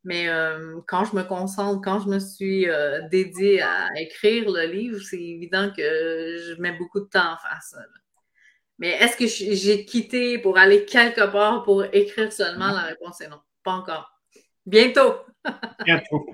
[0.04, 4.66] Mais euh, quand je me concentre, quand je me suis euh, dédiée à écrire le
[4.66, 7.78] livre, c'est évident que je mets beaucoup de temps à faire ça.
[8.78, 12.72] Mais est-ce que j'ai quitté pour aller quelque part pour écrire seulement?
[12.72, 13.20] La réponse?
[13.20, 13.40] Est non.
[13.62, 14.10] Pas encore.
[14.66, 15.14] Bientôt.
[15.84, 16.26] Bientôt.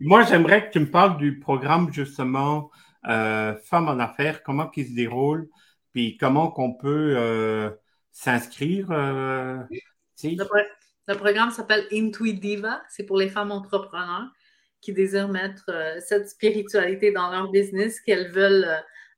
[0.00, 2.70] Moi, j'aimerais que tu me parles du programme justement
[3.06, 5.48] euh, Femmes en affaires, comment qui se déroule,
[5.92, 7.70] puis comment qu'on peut euh,
[8.12, 8.90] s'inscrire.
[8.90, 9.58] Euh,
[10.22, 14.28] le, programme s'appelle Intuitiva, c'est pour les femmes entrepreneurs
[14.80, 18.68] qui désirent mettre cette spiritualité dans leur business, qu'elles veulent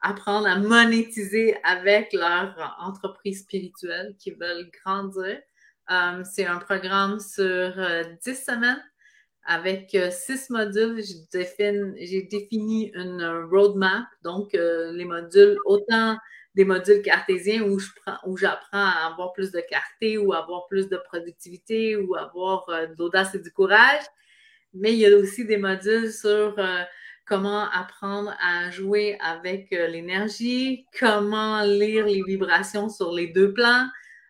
[0.01, 5.41] apprendre à monétiser avec leur entreprise spirituelle, qui veulent grandir.
[6.25, 7.73] c'est un programme sur
[8.23, 8.83] 10 semaines
[9.49, 16.19] avec euh, six modules, j'ai défini, une roadmap, donc euh, les modules, autant
[16.55, 21.97] des modules cartésiens où j'apprends à avoir plus de clarté ou avoir plus de productivité
[21.97, 24.03] ou avoir euh, de l'audace et du courage,
[24.75, 26.55] mais il y a aussi des modules sur
[27.29, 33.89] comment apprendre à jouer avec l'énergie, comment lire les vibrations sur les deux plans,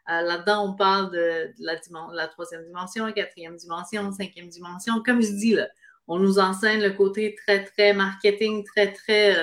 [0.08, 5.02] Là-dedans, on parle de, la, troisième dimension, quatrième dimension, cinquième dimension.
[5.04, 5.56] Comme je dis,
[6.06, 9.36] on nous enseigne le côté très, très marketing, très, très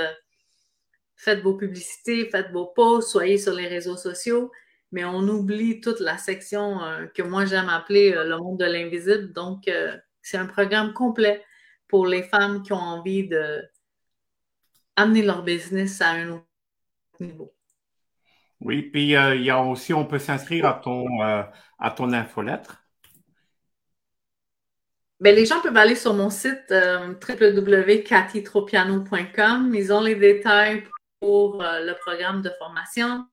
[1.15, 4.51] faites vos publicités, faites vos posts, soyez sur les réseaux sociaux,
[4.91, 6.79] mais on oublie toute la section
[7.13, 9.33] que moi j'aime appeler le monde de l'invisible.
[9.33, 9.69] Donc,
[10.23, 11.43] c'est un programme complet
[11.87, 13.63] pour les femmes qui ont envie de
[14.95, 16.45] amener leur business à un autre
[17.19, 17.53] niveau.
[18.61, 21.43] Oui, puis euh, il y a aussi, on peut s'inscrire à ton, euh,
[21.77, 22.85] à ton infolettre.
[25.19, 27.13] Bien, les gens peuvent aller sur mon site euh,
[29.73, 30.83] Ils ont les détails
[31.21, 33.25] pour euh, le programme de formation.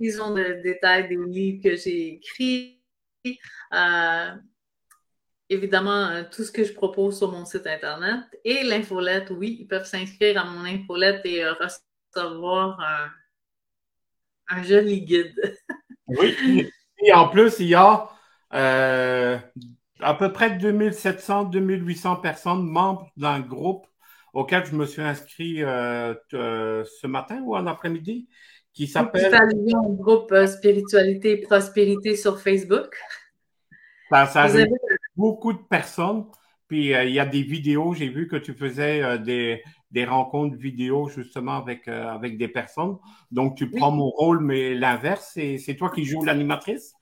[0.00, 2.82] Ils ont le détail des livres que j'ai écrits
[5.50, 8.20] évidemment euh, tout ce que je propose sur mon site Internet.
[8.44, 12.80] Et l'infolette, oui, ils peuvent s'inscrire à mon infolette et euh, recevoir
[14.48, 15.34] un, joli guide.
[16.06, 16.70] oui,
[17.04, 18.08] et en plus, il y a
[18.54, 19.38] euh,
[20.00, 23.86] à peu près 2700-2800 personnes membres d'un groupe
[24.32, 28.28] auquel je me suis inscrit ce matin ou en après-midi
[28.72, 29.34] qui s'appelle...
[29.34, 32.96] un groupe Spiritualité et Prospérité sur Facebook.
[34.10, 34.48] Ça, ça
[35.20, 36.24] beaucoup de personnes.
[36.66, 40.04] Puis euh, il y a des vidéos, j'ai vu que tu faisais euh, des, des,
[40.04, 42.96] rencontres vidéo justement avec, euh, avec des personnes.
[43.30, 46.94] Donc tu prends mon rôle, mais l'inverse, c'est toi qui joues l'animatrice?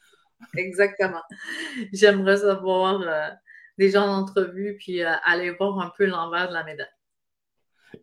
[0.56, 1.22] Exactement.
[1.92, 3.00] J'aime recevoir
[3.76, 6.86] des gens d'entrevue puis aller voir un peu l'envers de la médaille.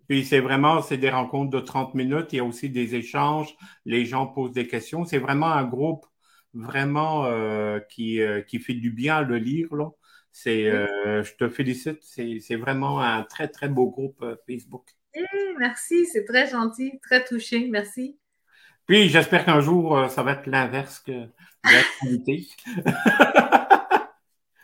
[0.08, 2.28] Puis c'est vraiment, c'est des rencontres de 30 minutes.
[2.34, 3.56] Il y a aussi des échanges.
[3.86, 5.04] Les gens posent des questions.
[5.06, 6.06] C'est vraiment un groupe
[6.54, 7.28] vraiment
[7.90, 9.74] qui, qui fait du bien à le lire.
[9.74, 9.90] Là.
[10.38, 12.00] C'est, euh, je te félicite.
[12.04, 14.84] C'est vraiment un très, très beau groupe euh, Facebook.
[15.14, 15.24] Eh,
[15.58, 17.70] merci, c'est très gentil, très touché.
[17.70, 18.20] Merci.
[18.86, 21.30] Puis, j'espère qu'un jour, euh, ça va être l'inverse que
[21.64, 22.48] l'activité.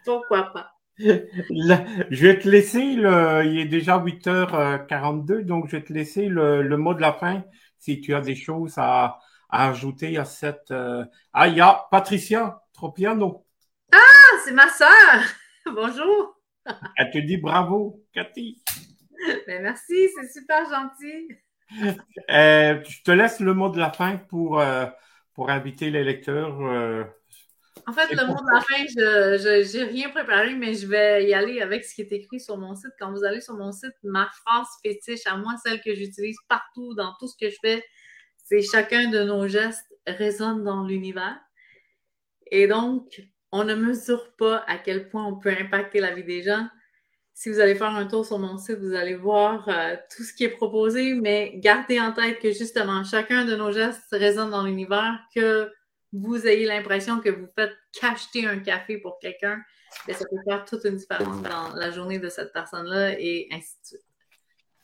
[0.06, 0.74] Pourquoi pas?
[1.00, 6.64] je vais te laisser, le, il est déjà 8h42, donc je vais te laisser le,
[6.64, 7.46] le, mot de la fin
[7.80, 9.20] si tu as des choses à,
[9.50, 10.74] à ajouter à cette.
[11.32, 13.46] Ah, il y a Patricia Tropiano.
[13.94, 15.24] Ah, c'est ma soeur!
[15.66, 16.36] Bonjour.
[16.98, 18.62] Elle te dit bravo, Cathy.
[19.48, 21.28] Ben, merci, c'est super gentil.
[22.30, 24.88] Euh, je te laisse le mot de la fin pour, euh,
[25.34, 26.60] pour inviter les lecteurs.
[26.62, 27.06] Euh,
[27.88, 31.34] en fait, le mot de la fin, je n'ai rien préparé, mais je vais y
[31.34, 32.92] aller avec ce qui est écrit sur mon site.
[33.00, 36.94] Quand vous allez sur mon site, ma phrase fétiche à moi, celle que j'utilise partout
[36.94, 37.82] dans tout ce que je fais,
[38.44, 41.40] c'est chacun de nos gestes résonne dans l'univers.
[42.48, 46.44] Et donc, on ne mesure pas à quel point on peut impacter la vie des
[46.44, 46.68] gens.
[47.34, 50.34] Si vous allez faire un tour sur mon site, vous allez voir euh, tout ce
[50.34, 54.64] qui est proposé, mais gardez en tête que justement, chacun de nos gestes résonne dans
[54.64, 55.72] l'univers, que
[56.14, 59.62] vous ayez l'impression que vous faites cacheter un café pour quelqu'un,
[60.08, 63.88] ça peut faire toute une différence dans la journée de cette personne-là et ainsi de
[63.88, 64.02] suite.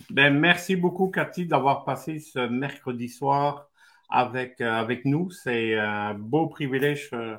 [0.09, 3.69] Ben, merci beaucoup, Cathy, d'avoir passé ce mercredi soir
[4.09, 5.29] avec, euh, avec nous.
[5.31, 7.09] C'est un beau privilège.
[7.13, 7.35] Euh,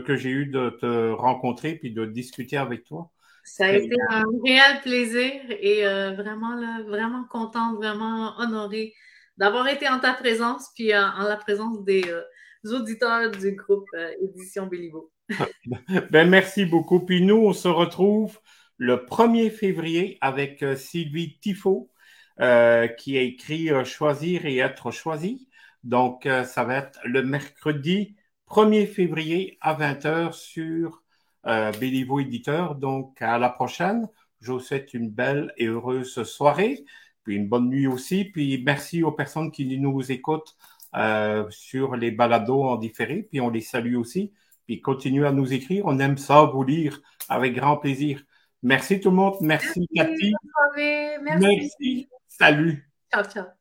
[0.00, 3.10] que, j'ai eu de te rencontrer puis de discuter avec toi.
[3.44, 8.94] Ça a été un réel plaisir et euh, vraiment, là, vraiment contente, vraiment honorée
[9.38, 13.88] d'avoir été en ta présence puis euh, en la présence des euh, auditeurs du groupe
[14.22, 15.10] Édition Béliveau.
[16.10, 17.00] ben, merci beaucoup.
[17.00, 18.38] Puis nous, on se retrouve
[18.76, 21.90] le 1er février avec Sylvie Tifo
[22.38, 25.48] qui a écrit Choisir et être choisi.
[25.84, 28.16] Donc, ça va être le mercredi
[28.50, 31.02] 1er février à 20h sur
[31.46, 32.74] euh, Béliveau Éditeur.
[32.74, 34.08] Donc, à la prochaine.
[34.40, 36.84] Je vous souhaite une belle et heureuse soirée,
[37.24, 38.24] puis une bonne nuit aussi.
[38.24, 40.56] Puis merci aux personnes qui nous écoutent
[40.96, 44.32] euh, sur les balados en différé, puis on les salue aussi.
[44.66, 45.84] Puis continuez à nous écrire.
[45.86, 48.22] On aime ça, vous lire avec grand plaisir.
[48.62, 49.36] Merci tout le monde.
[49.40, 50.32] Merci, Cathy.
[50.76, 51.20] Merci.
[51.22, 52.08] Merci.
[52.28, 52.90] Salut.
[53.12, 53.59] Ciao, ciao.